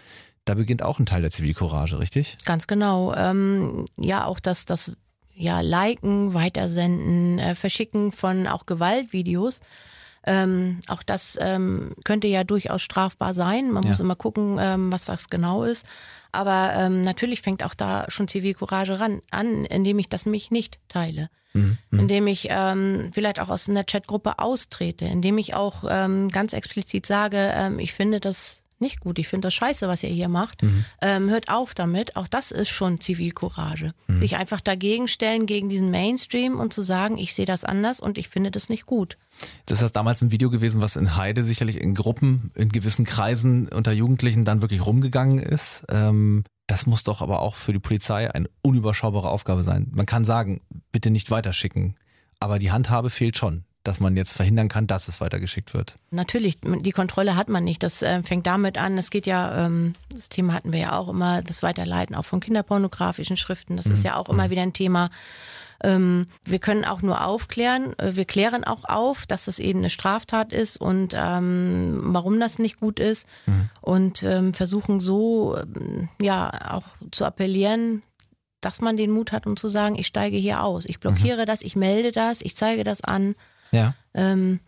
da 0.45 0.55
beginnt 0.55 0.81
auch 0.81 0.99
ein 0.99 1.05
Teil 1.05 1.21
der 1.21 1.31
Zivilcourage, 1.31 1.99
richtig? 1.99 2.37
Ganz 2.45 2.67
genau. 2.67 3.13
Ähm, 3.13 3.85
ja, 3.97 4.25
auch 4.25 4.39
das, 4.39 4.65
das 4.65 4.91
ja, 5.33 5.61
Liken, 5.61 6.33
Weitersenden, 6.33 7.39
äh, 7.39 7.55
Verschicken 7.55 8.11
von 8.11 8.47
auch 8.47 8.65
Gewaltvideos. 8.65 9.61
Ähm, 10.25 10.79
auch 10.87 11.03
das 11.03 11.37
ähm, 11.41 11.93
könnte 12.03 12.27
ja 12.27 12.43
durchaus 12.43 12.81
strafbar 12.81 13.33
sein. 13.33 13.71
Man 13.71 13.83
ja. 13.83 13.89
muss 13.89 13.99
immer 13.99 14.15
gucken, 14.15 14.57
ähm, 14.59 14.91
was 14.91 15.05
das 15.05 15.27
genau 15.27 15.63
ist. 15.63 15.85
Aber 16.31 16.73
ähm, 16.75 17.01
natürlich 17.01 17.41
fängt 17.41 17.63
auch 17.63 17.73
da 17.73 18.05
schon 18.09 18.27
Zivilcourage 18.27 18.99
ran, 18.99 19.21
an, 19.31 19.65
indem 19.65 19.99
ich 19.99 20.09
das 20.09 20.25
mich 20.25 20.51
nicht 20.51 20.79
teile. 20.87 21.29
Mhm. 21.53 21.77
Indem 21.91 22.27
ich 22.27 22.47
ähm, 22.49 23.11
vielleicht 23.13 23.39
auch 23.39 23.49
aus 23.49 23.67
einer 23.67 23.83
Chatgruppe 23.83 24.39
austrete, 24.39 25.05
indem 25.05 25.37
ich 25.37 25.53
auch 25.53 25.83
ähm, 25.89 26.29
ganz 26.29 26.53
explizit 26.53 27.05
sage, 27.05 27.51
ähm, 27.53 27.79
ich 27.79 27.93
finde 27.93 28.21
das 28.21 28.60
nicht 28.81 28.99
gut, 28.99 29.19
ich 29.19 29.27
finde 29.27 29.47
das 29.47 29.53
scheiße, 29.53 29.87
was 29.87 30.03
ihr 30.03 30.09
hier 30.09 30.27
macht. 30.27 30.63
Mhm. 30.63 30.85
Ähm, 31.01 31.29
hört 31.29 31.49
auf 31.49 31.73
damit. 31.73 32.15
Auch 32.15 32.27
das 32.27 32.51
ist 32.51 32.69
schon 32.69 32.99
Zivilcourage. 32.99 33.93
Mhm. 34.07 34.21
Sich 34.21 34.35
einfach 34.35 34.61
dagegen 34.61 35.07
stellen, 35.07 35.45
gegen 35.45 35.69
diesen 35.69 35.91
Mainstream 35.91 36.59
und 36.59 36.73
zu 36.73 36.81
sagen, 36.81 37.17
ich 37.17 37.33
sehe 37.33 37.45
das 37.45 37.63
anders 37.63 37.99
und 37.99 38.17
ich 38.17 38.29
finde 38.29 38.51
das 38.51 38.69
nicht 38.69 38.85
gut. 38.85 39.17
Das 39.65 39.81
ist 39.81 39.95
damals 39.95 40.21
ein 40.21 40.31
Video 40.31 40.49
gewesen, 40.49 40.81
was 40.81 40.95
in 40.95 41.15
Heide 41.15 41.43
sicherlich 41.43 41.79
in 41.79 41.95
Gruppen, 41.95 42.51
in 42.55 42.69
gewissen 42.69 43.05
Kreisen 43.05 43.69
unter 43.69 43.91
Jugendlichen 43.91 44.45
dann 44.45 44.61
wirklich 44.61 44.85
rumgegangen 44.85 45.39
ist. 45.39 45.83
Ähm, 45.89 46.43
das 46.67 46.85
muss 46.85 47.03
doch 47.03 47.21
aber 47.21 47.39
auch 47.39 47.55
für 47.55 47.73
die 47.73 47.79
Polizei 47.79 48.33
eine 48.33 48.49
unüberschaubare 48.61 49.29
Aufgabe 49.29 49.63
sein. 49.63 49.87
Man 49.91 50.05
kann 50.05 50.23
sagen, 50.23 50.61
bitte 50.91 51.09
nicht 51.09 51.29
weiterschicken, 51.29 51.95
aber 52.39 52.59
die 52.59 52.71
Handhabe 52.71 53.09
fehlt 53.09 53.37
schon 53.37 53.65
dass 53.83 53.99
man 53.99 54.15
jetzt 54.15 54.33
verhindern 54.33 54.67
kann, 54.67 54.87
dass 54.87 55.07
es 55.07 55.21
weitergeschickt 55.21 55.73
wird. 55.73 55.95
Natürlich, 56.11 56.57
die 56.61 56.91
Kontrolle 56.91 57.35
hat 57.35 57.49
man 57.49 57.63
nicht. 57.63 57.81
Das 57.83 58.01
äh, 58.01 58.21
fängt 58.23 58.45
damit 58.47 58.77
an, 58.77 58.97
es 58.97 59.09
geht 59.09 59.25
ja, 59.25 59.65
ähm, 59.65 59.95
das 60.13 60.29
Thema 60.29 60.53
hatten 60.53 60.71
wir 60.71 60.79
ja 60.79 60.97
auch 60.97 61.09
immer, 61.09 61.41
das 61.41 61.63
Weiterleiten 61.63 62.15
auch 62.15 62.25
von 62.25 62.39
kinderpornografischen 62.39 63.37
Schriften. 63.37 63.77
Das 63.77 63.87
mhm. 63.87 63.93
ist 63.93 64.03
ja 64.03 64.17
auch 64.17 64.29
immer 64.29 64.47
mhm. 64.47 64.51
wieder 64.51 64.61
ein 64.61 64.73
Thema. 64.73 65.09
Ähm, 65.83 66.27
wir 66.43 66.59
können 66.59 66.85
auch 66.85 67.01
nur 67.01 67.25
aufklären. 67.25 67.97
Äh, 67.97 68.15
wir 68.15 68.25
klären 68.25 68.63
auch 68.63 68.85
auf, 68.85 69.25
dass 69.25 69.45
das 69.45 69.59
eben 69.59 69.79
eine 69.79 69.89
Straftat 69.89 70.53
ist 70.53 70.77
und 70.77 71.13
ähm, 71.15 72.01
warum 72.03 72.39
das 72.39 72.59
nicht 72.59 72.79
gut 72.79 72.99
ist. 72.99 73.27
Mhm. 73.47 73.69
Und 73.81 74.23
ähm, 74.23 74.53
versuchen 74.53 74.99
so, 74.99 75.57
ähm, 75.57 76.09
ja, 76.21 76.71
auch 76.71 76.85
zu 77.11 77.25
appellieren, 77.25 78.03
dass 78.61 78.79
man 78.79 78.95
den 78.95 79.09
Mut 79.11 79.31
hat, 79.31 79.47
um 79.47 79.57
zu 79.57 79.67
sagen, 79.67 79.95
ich 79.97 80.07
steige 80.07 80.37
hier 80.37 80.63
aus. 80.63 80.85
Ich 80.85 80.99
blockiere 80.99 81.41
mhm. 81.41 81.45
das, 81.47 81.63
ich 81.63 81.75
melde 81.75 82.11
das, 82.11 82.41
ich 82.41 82.55
zeige 82.55 82.83
das 82.83 83.03
an. 83.03 83.35
Ja. 83.71 83.93
Ähm, 84.13 84.59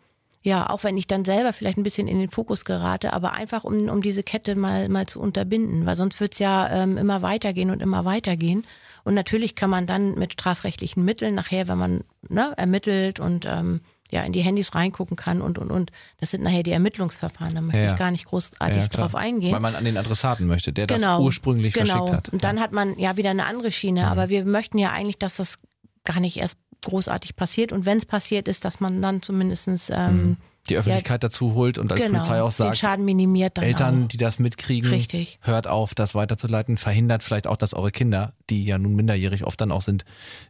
ja, 0.45 0.69
auch 0.69 0.83
wenn 0.83 0.97
ich 0.97 1.07
dann 1.07 1.23
selber 1.23 1.53
vielleicht 1.53 1.77
ein 1.77 1.83
bisschen 1.83 2.07
in 2.07 2.19
den 2.19 2.29
Fokus 2.29 2.65
gerate, 2.65 3.13
aber 3.13 3.33
einfach 3.33 3.63
um, 3.63 3.87
um 3.87 4.01
diese 4.01 4.23
Kette 4.23 4.55
mal, 4.55 4.89
mal 4.89 5.05
zu 5.05 5.21
unterbinden, 5.21 5.85
weil 5.85 5.95
sonst 5.95 6.19
wird's 6.19 6.39
ja 6.39 6.69
ähm, 6.69 6.97
immer 6.97 7.21
weitergehen 7.21 7.69
und 7.69 7.81
immer 7.81 8.03
weitergehen. 8.03 8.65
Und 9.05 9.13
natürlich 9.13 9.55
kann 9.55 9.69
man 9.69 9.85
dann 9.85 10.15
mit 10.15 10.33
strafrechtlichen 10.33 11.03
Mitteln 11.03 11.35
nachher, 11.35 11.67
wenn 11.67 11.77
man 11.77 12.01
ne, 12.27 12.53
ermittelt 12.57 13.19
und 13.19 13.45
ähm, 13.45 13.81
ja 14.11 14.21
in 14.21 14.31
die 14.31 14.41
Handys 14.41 14.75
reingucken 14.75 15.17
kann 15.17 15.41
und 15.41 15.57
und 15.57 15.71
und. 15.71 15.91
Das 16.19 16.31
sind 16.31 16.43
nachher 16.43 16.63
die 16.63 16.71
Ermittlungsverfahren. 16.71 17.55
Da 17.55 17.61
möchte 17.61 17.81
ja, 17.81 17.93
ich 17.93 17.99
gar 17.99 18.11
nicht 18.11 18.25
großartig 18.25 18.83
ja, 18.83 18.87
drauf 18.87 19.15
eingehen. 19.15 19.53
Weil 19.53 19.59
man 19.59 19.75
an 19.75 19.83
den 19.83 19.97
Adressaten 19.97 20.45
möchte, 20.47 20.71
der 20.71 20.87
genau, 20.87 21.17
das 21.17 21.25
ursprünglich 21.25 21.73
genau. 21.73 21.97
verschickt 21.97 22.13
hat. 22.13 22.29
Und 22.29 22.43
dann 22.43 22.59
hat 22.59 22.71
man 22.71 22.97
ja 22.97 23.17
wieder 23.17 23.31
eine 23.31 23.45
andere 23.45 23.71
Schiene. 23.71 24.01
Mhm. 24.01 24.07
Aber 24.07 24.29
wir 24.29 24.45
möchten 24.45 24.77
ja 24.77 24.91
eigentlich, 24.91 25.17
dass 25.17 25.35
das 25.35 25.57
gar 26.05 26.19
nicht 26.19 26.37
erst 26.37 26.59
großartig 26.83 27.35
passiert. 27.35 27.71
Und 27.71 27.85
wenn 27.85 27.97
es 27.97 28.05
passiert 28.05 28.47
ist, 28.47 28.65
dass 28.65 28.79
man 28.79 29.01
dann 29.01 29.21
zumindestens 29.21 29.89
ähm, 29.89 30.15
mhm. 30.15 30.37
die 30.69 30.77
Öffentlichkeit 30.77 31.23
ja, 31.23 31.27
dazu 31.29 31.53
holt 31.53 31.77
und 31.77 31.91
als 31.91 32.01
genau, 32.01 32.19
Polizei 32.19 32.41
auch 32.41 32.51
sagt, 32.51 32.69
den 32.71 32.75
Schaden 32.75 33.05
minimiert 33.05 33.57
dann 33.57 33.65
Eltern, 33.65 34.03
auch. 34.03 34.07
die 34.07 34.17
das 34.17 34.39
mitkriegen, 34.39 34.89
Richtig. 34.89 35.39
hört 35.41 35.67
auf, 35.67 35.95
das 35.95 36.15
weiterzuleiten, 36.15 36.77
verhindert 36.77 37.23
vielleicht 37.23 37.47
auch, 37.47 37.57
dass 37.57 37.73
eure 37.73 37.91
Kinder, 37.91 38.33
die 38.49 38.65
ja 38.65 38.77
nun 38.77 38.95
minderjährig 38.95 39.45
oft 39.45 39.59
dann 39.59 39.71
auch 39.71 39.81
sind, 39.81 40.05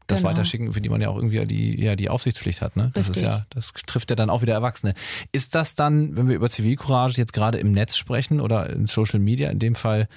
das 0.08 0.22
genau. 0.22 0.32
weiterschicken, 0.32 0.74
für 0.74 0.82
die 0.82 0.90
man 0.90 1.02
ja 1.02 1.10
auch 1.10 1.16
irgendwie 1.16 1.44
die, 1.44 1.82
ja, 1.82 1.96
die 1.96 2.10
Aufsichtspflicht 2.10 2.62
hat. 2.62 2.76
Ne? 2.76 2.92
Das 2.94 3.10
Richtig. 3.10 3.24
ist 3.24 3.28
ja, 3.28 3.46
das 3.50 3.74
trifft 3.86 4.10
ja 4.10 4.16
dann 4.16 4.30
auch 4.30 4.42
wieder 4.42 4.54
Erwachsene. 4.54 4.94
Ist 5.32 5.56
das 5.56 5.76
dann, 5.76 6.18
wenn 6.18 6.28
wir 6.28 6.36
über 6.36 6.50
Zivilcourage 6.50 7.18
jetzt 7.18 7.34
gerade 7.34 7.58
im 7.58 7.72
Netz 7.72 7.98
sprechen 7.98 8.40
oder 8.40 8.70
in 8.70 8.86
Social 8.86 9.20
Media 9.20 9.50
in 9.50 9.60
dem 9.60 9.76
Fall, 9.76 10.08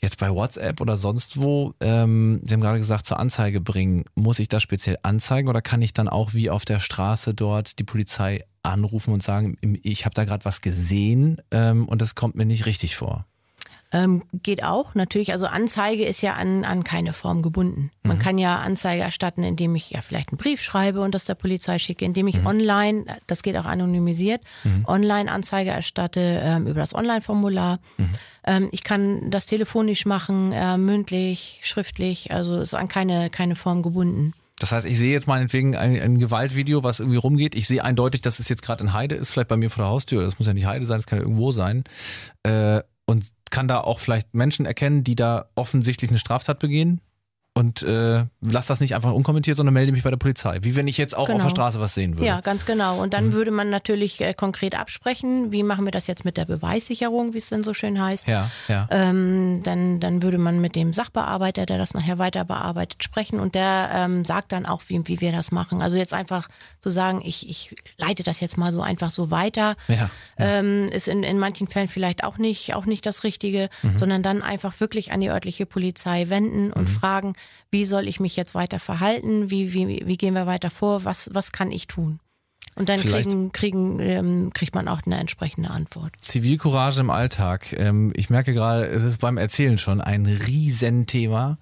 Jetzt 0.00 0.18
bei 0.18 0.30
WhatsApp 0.30 0.80
oder 0.80 0.96
sonst 0.96 1.42
wo, 1.42 1.74
ähm, 1.80 2.40
Sie 2.44 2.54
haben 2.54 2.60
gerade 2.60 2.78
gesagt, 2.78 3.06
zur 3.06 3.18
Anzeige 3.18 3.60
bringen. 3.60 4.04
Muss 4.14 4.38
ich 4.38 4.48
das 4.48 4.62
speziell 4.62 4.98
anzeigen 5.02 5.48
oder 5.48 5.60
kann 5.60 5.82
ich 5.82 5.92
dann 5.92 6.08
auch 6.08 6.34
wie 6.34 6.50
auf 6.50 6.64
der 6.64 6.78
Straße 6.78 7.34
dort 7.34 7.80
die 7.80 7.84
Polizei 7.84 8.44
anrufen 8.62 9.12
und 9.12 9.22
sagen, 9.22 9.56
ich 9.82 10.04
habe 10.04 10.14
da 10.14 10.24
gerade 10.24 10.44
was 10.44 10.60
gesehen 10.60 11.40
ähm, 11.50 11.88
und 11.88 12.00
das 12.00 12.14
kommt 12.14 12.36
mir 12.36 12.46
nicht 12.46 12.66
richtig 12.66 12.96
vor? 12.96 13.24
Ähm, 13.90 14.22
geht 14.42 14.62
auch, 14.62 14.94
natürlich. 14.94 15.32
Also 15.32 15.46
Anzeige 15.46 16.04
ist 16.04 16.20
ja 16.20 16.34
an, 16.34 16.64
an 16.64 16.84
keine 16.84 17.14
Form 17.14 17.40
gebunden. 17.40 17.90
Man 18.02 18.18
mhm. 18.18 18.20
kann 18.20 18.36
ja 18.36 18.58
Anzeige 18.58 19.02
erstatten, 19.02 19.42
indem 19.42 19.74
ich 19.76 19.90
ja 19.90 20.02
vielleicht 20.02 20.30
einen 20.30 20.36
Brief 20.36 20.62
schreibe 20.62 21.00
und 21.00 21.14
das 21.14 21.24
der 21.24 21.36
Polizei 21.36 21.78
schicke, 21.78 22.04
indem 22.04 22.28
ich 22.28 22.40
mhm. 22.40 22.46
online, 22.46 23.04
das 23.26 23.42
geht 23.42 23.56
auch 23.56 23.64
anonymisiert, 23.64 24.42
mhm. 24.62 24.84
online 24.86 25.32
Anzeige 25.32 25.70
erstatte 25.70 26.20
ähm, 26.20 26.66
über 26.66 26.80
das 26.80 26.94
Online-Formular. 26.94 27.78
Ähm, 28.48 28.68
ich 28.72 28.82
kann 28.82 29.30
das 29.30 29.44
telefonisch 29.44 30.06
machen, 30.06 30.52
äh, 30.52 30.78
mündlich, 30.78 31.60
schriftlich, 31.62 32.32
also 32.32 32.58
ist 32.58 32.72
an 32.72 32.88
keine, 32.88 33.28
keine 33.28 33.56
Form 33.56 33.82
gebunden. 33.82 34.32
Das 34.58 34.72
heißt, 34.72 34.86
ich 34.86 34.98
sehe 34.98 35.12
jetzt 35.12 35.28
meinetwegen 35.28 35.76
ein, 35.76 36.00
ein 36.00 36.18
Gewaltvideo, 36.18 36.82
was 36.82 36.98
irgendwie 36.98 37.18
rumgeht. 37.18 37.54
Ich 37.54 37.68
sehe 37.68 37.84
eindeutig, 37.84 38.22
dass 38.22 38.38
es 38.38 38.48
jetzt 38.48 38.62
gerade 38.62 38.82
in 38.82 38.92
Heide 38.94 39.14
ist, 39.14 39.30
vielleicht 39.30 39.48
bei 39.48 39.56
mir 39.58 39.70
vor 39.70 39.84
der 39.84 39.90
Haustür. 39.90 40.22
Das 40.22 40.38
muss 40.38 40.48
ja 40.48 40.54
nicht 40.54 40.66
Heide 40.66 40.86
sein, 40.86 40.98
das 40.98 41.06
kann 41.06 41.18
ja 41.18 41.24
irgendwo 41.24 41.52
sein. 41.52 41.84
Äh, 42.42 42.80
und 43.04 43.26
kann 43.50 43.68
da 43.68 43.80
auch 43.80 44.00
vielleicht 44.00 44.34
Menschen 44.34 44.66
erkennen, 44.66 45.04
die 45.04 45.14
da 45.14 45.50
offensichtlich 45.54 46.10
eine 46.10 46.18
Straftat 46.18 46.58
begehen 46.58 47.00
und 47.58 47.82
äh, 47.82 48.24
lass 48.40 48.68
das 48.68 48.78
nicht 48.78 48.94
einfach 48.94 49.12
unkommentiert, 49.12 49.56
sondern 49.56 49.74
melde 49.74 49.90
mich 49.90 50.04
bei 50.04 50.10
der 50.10 50.16
Polizei. 50.16 50.58
Wie 50.62 50.76
wenn 50.76 50.86
ich 50.86 50.96
jetzt 50.96 51.16
auch 51.16 51.26
genau. 51.26 51.38
auf 51.38 51.42
der 51.42 51.48
genau. 51.48 51.64
Straße 51.64 51.80
was 51.80 51.92
sehen 51.92 52.12
würde. 52.12 52.24
Ja, 52.24 52.40
ganz 52.40 52.66
genau. 52.66 53.02
Und 53.02 53.14
dann 53.14 53.26
mhm. 53.26 53.32
würde 53.32 53.50
man 53.50 53.68
natürlich 53.68 54.20
äh, 54.20 54.32
konkret 54.32 54.78
absprechen, 54.78 55.50
wie 55.50 55.64
machen 55.64 55.84
wir 55.84 55.90
das 55.90 56.06
jetzt 56.06 56.24
mit 56.24 56.36
der 56.36 56.44
Beweissicherung, 56.44 57.34
wie 57.34 57.38
es 57.38 57.48
denn 57.48 57.64
so 57.64 57.74
schön 57.74 58.00
heißt. 58.00 58.28
Ja, 58.28 58.48
ja. 58.68 58.86
Ähm, 58.92 59.60
dann, 59.64 59.98
dann 59.98 60.22
würde 60.22 60.38
man 60.38 60.60
mit 60.60 60.76
dem 60.76 60.92
Sachbearbeiter, 60.92 61.66
der 61.66 61.78
das 61.78 61.94
nachher 61.94 62.20
weiter 62.20 62.44
bearbeitet, 62.44 63.02
sprechen 63.02 63.40
und 63.40 63.56
der 63.56 63.90
ähm, 63.92 64.24
sagt 64.24 64.52
dann 64.52 64.64
auch, 64.64 64.82
wie, 64.86 65.00
wie 65.08 65.20
wir 65.20 65.32
das 65.32 65.50
machen. 65.50 65.82
Also 65.82 65.96
jetzt 65.96 66.14
einfach 66.14 66.46
zu 66.80 66.90
sagen, 66.90 67.22
ich, 67.24 67.48
ich 67.48 67.74
leite 67.96 68.22
das 68.22 68.38
jetzt 68.38 68.56
mal 68.56 68.72
so 68.72 68.82
einfach 68.82 69.10
so 69.10 69.32
weiter, 69.32 69.74
ja, 69.88 69.96
ja. 69.96 70.10
Ähm, 70.38 70.86
ist 70.92 71.08
in, 71.08 71.24
in 71.24 71.40
manchen 71.40 71.66
Fällen 71.66 71.88
vielleicht 71.88 72.22
auch 72.22 72.38
nicht, 72.38 72.76
auch 72.76 72.86
nicht 72.86 73.04
das 73.04 73.24
Richtige, 73.24 73.68
mhm. 73.82 73.98
sondern 73.98 74.22
dann 74.22 74.42
einfach 74.42 74.78
wirklich 74.78 75.10
an 75.10 75.20
die 75.20 75.28
örtliche 75.28 75.66
Polizei 75.66 76.28
wenden 76.28 76.72
und 76.72 76.84
mhm. 76.84 76.94
fragen, 76.94 77.34
wie 77.70 77.84
soll 77.84 78.08
ich 78.08 78.20
mich 78.20 78.36
jetzt 78.36 78.54
weiter 78.54 78.78
verhalten, 78.78 79.50
wie, 79.50 79.72
wie, 79.72 80.02
wie 80.06 80.16
gehen 80.16 80.34
wir 80.34 80.46
weiter 80.46 80.70
vor, 80.70 81.04
was, 81.04 81.30
was 81.32 81.52
kann 81.52 81.70
ich 81.70 81.86
tun? 81.86 82.20
Und 82.78 82.88
dann 82.88 83.00
kriegen, 83.00 83.50
kriegen, 83.50 83.98
ähm, 83.98 84.52
kriegt 84.54 84.74
man 84.76 84.86
auch 84.86 85.00
eine 85.04 85.18
entsprechende 85.18 85.70
Antwort. 85.70 86.12
Zivilcourage 86.20 87.00
im 87.00 87.10
Alltag. 87.10 87.72
Ähm, 87.72 88.12
ich 88.14 88.30
merke 88.30 88.54
gerade, 88.54 88.84
es 88.86 89.02
ist 89.02 89.18
beim 89.18 89.36
Erzählen 89.36 89.78
schon 89.78 90.00
ein 90.00 90.26
Riesenthema. 90.26 91.58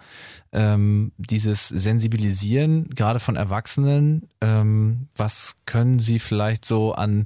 Ähm, 0.52 1.12
dieses 1.16 1.68
Sensibilisieren, 1.68 2.90
gerade 2.90 3.18
von 3.18 3.34
Erwachsenen. 3.34 4.28
Ähm, 4.42 5.08
was 5.16 5.56
können 5.64 5.98
Sie 5.98 6.18
vielleicht 6.18 6.66
so 6.66 6.92
an 6.92 7.24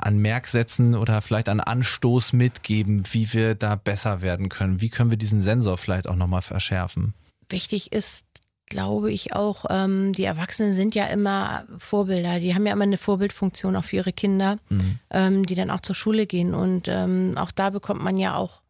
an 0.00 0.18
Merksätzen 0.18 0.94
oder 0.94 1.20
vielleicht 1.20 1.48
an 1.48 1.60
Anstoß 1.60 2.32
mitgeben, 2.32 3.02
wie 3.12 3.32
wir 3.32 3.54
da 3.54 3.74
besser 3.74 4.22
werden 4.22 4.48
können? 4.48 4.80
Wie 4.80 4.88
können 4.88 5.10
wir 5.10 5.18
diesen 5.18 5.40
Sensor 5.42 5.76
vielleicht 5.76 6.08
auch 6.08 6.16
nochmal 6.16 6.42
verschärfen? 6.42 7.14
Wichtig 7.52 7.92
ist, 7.92 8.26
glaube 8.66 9.12
ich 9.12 9.34
auch, 9.34 9.66
ähm, 9.68 10.12
die 10.14 10.24
Erwachsenen 10.24 10.72
sind 10.72 10.94
ja 10.94 11.04
immer 11.06 11.64
Vorbilder. 11.78 12.38
Die 12.38 12.54
haben 12.54 12.66
ja 12.66 12.72
immer 12.72 12.84
eine 12.84 12.98
Vorbildfunktion 12.98 13.76
auch 13.76 13.84
für 13.84 13.96
ihre 13.96 14.12
Kinder, 14.12 14.58
mhm. 14.70 14.98
ähm, 15.10 15.46
die 15.46 15.54
dann 15.54 15.70
auch 15.70 15.80
zur 15.80 15.94
Schule 15.94 16.26
gehen. 16.26 16.54
Und 16.54 16.88
ähm, 16.88 17.34
auch 17.36 17.50
da 17.50 17.70
bekommt 17.70 18.02
man 18.02 18.16
ja 18.16 18.34
auch 18.34 18.62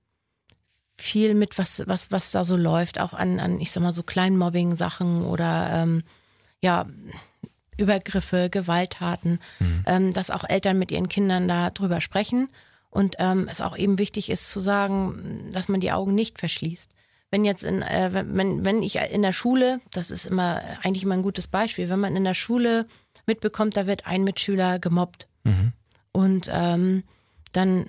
viel 0.99 1.35
mit, 1.35 1.57
was, 1.57 1.83
was, 1.87 2.11
was 2.11 2.33
da 2.33 2.45
so 2.45 2.57
läuft, 2.57 3.01
auch 3.01 3.15
an, 3.15 3.41
an 3.41 3.61
ich 3.61 3.73
sag 3.73 3.83
mal, 3.83 3.93
so 3.93 4.03
Kleinmobbing-Sachen 4.03 5.25
oder 5.25 5.71
ähm, 5.73 6.03
ja, 6.61 6.87
Übergriffe, 7.77 8.51
Gewalttaten, 8.51 9.41
mhm. 9.59 9.85
ähm, 9.87 10.13
dass 10.13 10.31
auch 10.31 10.45
Eltern 10.49 10.79
mit 10.79 10.91
ihren 10.91 11.09
Kindern 11.09 11.49
da 11.49 11.71
drüber 11.71 12.01
sprechen 12.01 12.49
und 12.91 13.17
ähm, 13.19 13.49
es 13.49 13.61
auch 13.61 13.77
eben 13.77 13.99
wichtig 13.99 14.29
ist 14.31 14.51
zu 14.51 14.61
sagen, 14.61 15.49
dass 15.51 15.69
man 15.69 15.81
die 15.81 15.93
Augen 15.93 16.15
nicht 16.15 16.39
verschließt. 16.39 16.93
Wenn 17.33 17.47
jetzt 17.47 17.65
in, 17.65 17.81
äh, 17.81 18.11
wenn, 18.13 18.65
wenn 18.65 18.83
ich 18.83 18.97
in 18.97 19.23
der 19.23 19.33
Schule, 19.33 19.81
das 19.91 20.11
ist 20.11 20.27
immer 20.27 20.61
eigentlich 20.83 21.03
immer 21.03 21.15
ein 21.15 21.23
gutes 21.23 21.49
Beispiel, 21.49 21.89
wenn 21.89 21.99
man 21.99 22.15
in 22.15 22.25
der 22.25 22.35
Schule 22.35 22.87
mitbekommt, 23.27 23.77
da 23.77 23.87
wird 23.87 24.07
ein 24.07 24.23
Mitschüler 24.23 24.79
gemobbt. 24.79 25.27
Mhm. 25.43 25.73
Und 26.13 26.51
ähm, 26.53 27.05
dann 27.53 27.87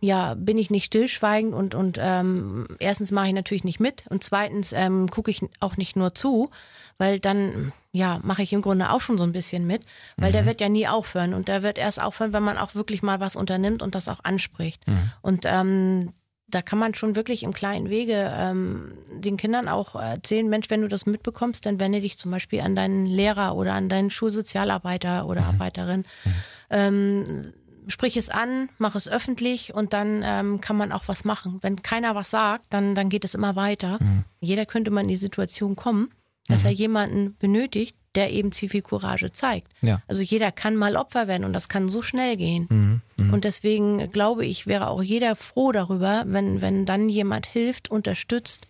ja 0.00 0.34
bin 0.34 0.58
ich 0.58 0.70
nicht 0.70 0.84
stillschweigend 0.86 1.54
und 1.54 1.74
und 1.74 1.98
ähm, 2.00 2.66
erstens 2.78 3.12
mache 3.12 3.28
ich 3.28 3.32
natürlich 3.32 3.64
nicht 3.64 3.80
mit 3.80 4.04
und 4.08 4.22
zweitens 4.22 4.72
ähm, 4.72 5.10
gucke 5.10 5.30
ich 5.30 5.42
auch 5.60 5.76
nicht 5.76 5.96
nur 5.96 6.14
zu, 6.14 6.50
weil 6.98 7.18
dann 7.18 7.72
ja 7.92 8.20
mache 8.22 8.42
ich 8.42 8.52
im 8.52 8.62
Grunde 8.62 8.90
auch 8.90 9.00
schon 9.00 9.18
so 9.18 9.24
ein 9.24 9.32
bisschen 9.32 9.66
mit, 9.66 9.82
weil 10.16 10.30
mhm. 10.30 10.34
der 10.34 10.46
wird 10.46 10.60
ja 10.60 10.68
nie 10.68 10.86
aufhören 10.86 11.34
und 11.34 11.48
der 11.48 11.62
wird 11.62 11.78
erst 11.78 12.00
aufhören, 12.00 12.32
wenn 12.32 12.42
man 12.42 12.58
auch 12.58 12.74
wirklich 12.74 13.02
mal 13.02 13.20
was 13.20 13.36
unternimmt 13.36 13.82
und 13.82 13.94
das 13.94 14.08
auch 14.08 14.20
anspricht 14.22 14.86
mhm. 14.86 15.10
und 15.22 15.44
ähm, 15.46 16.12
da 16.48 16.62
kann 16.62 16.78
man 16.78 16.94
schon 16.94 17.16
wirklich 17.16 17.42
im 17.42 17.52
kleinen 17.52 17.90
Wege 17.90 18.32
ähm, 18.36 18.92
den 19.10 19.36
Kindern 19.36 19.68
auch 19.68 19.96
erzählen, 19.96 20.48
Mensch, 20.48 20.70
wenn 20.70 20.82
du 20.82 20.88
das 20.88 21.06
mitbekommst, 21.06 21.66
dann 21.66 21.80
wende 21.80 22.00
dich 22.00 22.18
zum 22.18 22.30
Beispiel 22.30 22.60
an 22.60 22.76
deinen 22.76 23.06
Lehrer 23.06 23.56
oder 23.56 23.74
an 23.74 23.88
deinen 23.88 24.10
Schulsozialarbeiter 24.10 25.26
oder 25.26 25.40
mhm. 25.40 25.46
Arbeiterin. 25.48 26.04
Mhm. 26.24 26.32
Ähm, 26.70 27.52
sprich 27.88 28.16
es 28.16 28.28
an, 28.28 28.68
mach 28.78 28.94
es 28.94 29.08
öffentlich 29.08 29.74
und 29.74 29.92
dann 29.92 30.22
ähm, 30.24 30.60
kann 30.60 30.76
man 30.76 30.92
auch 30.92 31.08
was 31.08 31.24
machen. 31.24 31.58
Wenn 31.62 31.82
keiner 31.82 32.14
was 32.14 32.30
sagt, 32.30 32.66
dann, 32.70 32.94
dann 32.94 33.08
geht 33.08 33.24
es 33.24 33.34
immer 33.34 33.56
weiter. 33.56 33.98
Mhm. 34.00 34.24
Jeder 34.40 34.66
könnte 34.66 34.90
mal 34.90 35.00
in 35.00 35.08
die 35.08 35.16
Situation 35.16 35.74
kommen, 35.74 36.10
dass 36.46 36.62
mhm. 36.62 36.66
er 36.66 36.72
jemanden 36.72 37.36
benötigt, 37.38 37.96
der 38.16 38.32
eben 38.32 38.52
Zivilcourage 38.52 39.30
zeigt. 39.32 39.70
Ja. 39.82 40.02
Also 40.08 40.22
jeder 40.22 40.50
kann 40.50 40.76
mal 40.76 40.96
Opfer 40.96 41.28
werden 41.28 41.44
und 41.44 41.52
das 41.52 41.68
kann 41.68 41.88
so 41.88 42.02
schnell 42.02 42.36
gehen. 42.36 42.66
Mhm. 42.68 43.00
Mhm. 43.16 43.34
Und 43.34 43.44
deswegen 43.44 44.10
glaube 44.10 44.44
ich, 44.44 44.66
wäre 44.66 44.88
auch 44.88 45.02
jeder 45.02 45.36
froh 45.36 45.72
darüber, 45.72 46.24
wenn, 46.26 46.60
wenn 46.60 46.86
dann 46.86 47.08
jemand 47.08 47.46
hilft, 47.46 47.90
unterstützt, 47.90 48.66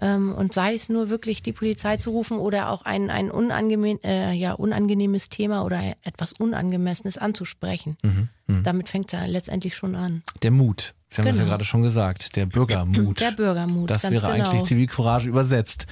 ähm, 0.00 0.34
und 0.34 0.54
sei 0.54 0.74
es 0.74 0.88
nur 0.88 1.10
wirklich 1.10 1.42
die 1.42 1.52
Polizei 1.52 1.98
zu 1.98 2.10
rufen 2.10 2.38
oder 2.38 2.70
auch 2.70 2.82
ein, 2.82 3.10
ein 3.10 3.30
unangenehm, 3.30 3.98
äh, 4.02 4.32
ja, 4.32 4.52
unangenehmes 4.52 5.28
Thema 5.28 5.64
oder 5.64 5.80
etwas 6.02 6.32
Unangemessenes 6.32 7.18
anzusprechen. 7.18 7.98
Mhm, 8.02 8.28
mh. 8.46 8.60
Damit 8.62 8.88
fängt 8.88 9.12
es 9.12 9.20
ja 9.20 9.26
letztendlich 9.26 9.76
schon 9.76 9.94
an. 9.94 10.22
Der 10.42 10.50
Mut. 10.50 10.94
Sie 11.12 11.20
haben 11.20 11.24
genau. 11.24 11.30
das 11.30 11.38
ja 11.38 11.44
genau. 11.44 11.50
gerade 11.50 11.64
schon 11.64 11.82
gesagt, 11.82 12.36
der 12.36 12.46
Bürgermut. 12.46 13.20
Der 13.20 13.32
Bürgermut. 13.32 13.90
Das 13.90 14.04
wäre 14.04 14.14
genau. 14.14 14.28
eigentlich 14.48 14.62
Zivilcourage 14.62 15.28
übersetzt. 15.28 15.86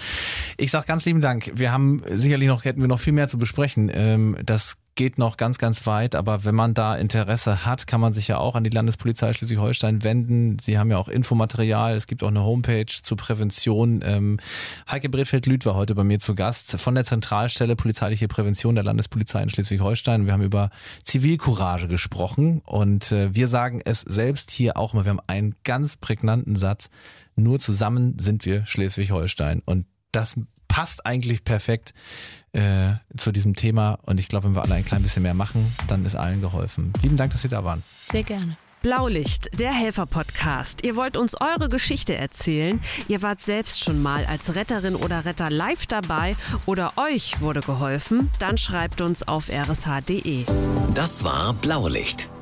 Ich 0.57 0.71
sage 0.71 0.87
ganz 0.87 1.05
lieben 1.07 1.21
Dank. 1.21 1.51
Wir 1.55 1.73
haben 1.73 2.03
sicherlich 2.09 2.47
noch, 2.47 2.65
hätten 2.65 2.81
wir 2.81 2.89
noch 2.89 3.01
viel 3.01 3.13
mehr 3.13 3.27
zu 3.27 3.37
besprechen. 3.37 3.91
Ähm, 3.93 4.37
das 4.45 4.77
geht 4.99 5.17
noch 5.17 5.37
ganz, 5.37 5.59
ganz 5.59 5.87
weit, 5.87 6.17
aber 6.17 6.45
wenn 6.45 6.57
man 6.57 6.75
da 6.75 6.97
Interesse 6.97 7.65
hat, 7.65 7.87
kann 7.87 8.01
man 8.01 8.13
sich 8.13 8.27
ja 8.27 8.39
auch 8.39 8.57
an 8.57 8.65
die 8.65 8.71
Landespolizei 8.71 9.33
Schleswig-Holstein 9.33 10.03
wenden. 10.03 10.59
Sie 10.59 10.77
haben 10.77 10.91
ja 10.91 10.99
auch 10.99 11.07
Infomaterial, 11.07 11.95
es 11.95 12.09
gibt 12.09 12.25
auch 12.25 12.29
eine 12.29 12.43
Homepage 12.43 12.85
zur 12.85 13.17
Prävention. 13.17 14.01
Ähm, 14.05 14.41
Heike 14.91 15.09
Bredfeld-Lüth 15.09 15.65
war 15.67 15.77
heute 15.77 15.95
bei 15.95 16.03
mir 16.03 16.19
zu 16.19 16.35
Gast 16.35 16.81
von 16.81 16.97
der 16.97 17.05
Zentralstelle 17.05 17.77
Polizeiliche 17.77 18.27
Prävention 18.27 18.75
der 18.75 18.83
Landespolizei 18.83 19.41
in 19.41 19.49
Schleswig-Holstein. 19.49 20.27
Wir 20.27 20.33
haben 20.33 20.43
über 20.43 20.71
Zivilcourage 21.05 21.87
gesprochen 21.87 22.61
und 22.67 23.13
äh, 23.13 23.33
wir 23.33 23.47
sagen 23.47 23.81
es 23.85 24.01
selbst 24.01 24.51
hier 24.51 24.77
auch 24.77 24.95
mal, 24.95 25.05
wir 25.05 25.11
haben 25.11 25.23
einen 25.29 25.55
ganz 25.63 25.97
prägnanten 25.97 26.57
Satz, 26.57 26.91
nur 27.37 27.61
zusammen 27.61 28.19
sind 28.19 28.45
wir 28.45 28.67
Schleswig-Holstein 28.67 29.63
und 29.65 29.87
das 30.11 30.35
passt 30.79 31.05
eigentlich 31.05 31.43
perfekt 31.43 31.93
äh, 32.53 32.93
zu 33.17 33.33
diesem 33.33 33.57
Thema. 33.57 33.99
Und 34.07 34.21
ich 34.21 34.29
glaube, 34.29 34.47
wenn 34.47 34.55
wir 34.55 34.63
alle 34.63 34.77
ein 34.77 34.85
klein 34.85 35.03
bisschen 35.03 35.25
mehr 35.25 35.35
machen, 35.35 35.75
dann 35.89 36.07
ist 36.07 36.15
allen 36.15 36.41
geholfen. 36.41 36.93
Lieben 37.03 37.17
Dank, 37.17 37.33
dass 37.33 37.43
Sie 37.43 37.49
da 37.49 37.65
waren. 37.65 37.83
Sehr 38.13 38.23
gerne. 38.23 38.57
Blaulicht, 38.81 39.59
der 39.59 39.73
Helfer-Podcast. 39.73 40.85
Ihr 40.85 40.95
wollt 40.95 41.17
uns 41.17 41.35
eure 41.41 41.69
Geschichte 41.69 42.15
erzählen. 42.15 42.81
Ihr 43.09 43.23
wart 43.23 43.41
selbst 43.41 43.83
schon 43.83 44.01
mal 44.01 44.25
als 44.27 44.55
Retterin 44.55 44.95
oder 44.95 45.25
Retter 45.25 45.51
live 45.51 45.89
dabei 45.89 46.37
oder 46.65 46.93
euch 46.97 47.41
wurde 47.41 47.61
geholfen. 47.61 48.31
Dann 48.39 48.57
schreibt 48.57 49.01
uns 49.01 49.27
auf 49.27 49.49
rsh.de. 49.49 50.45
Das 50.95 51.25
war 51.25 51.55
Blaulicht 51.55 52.31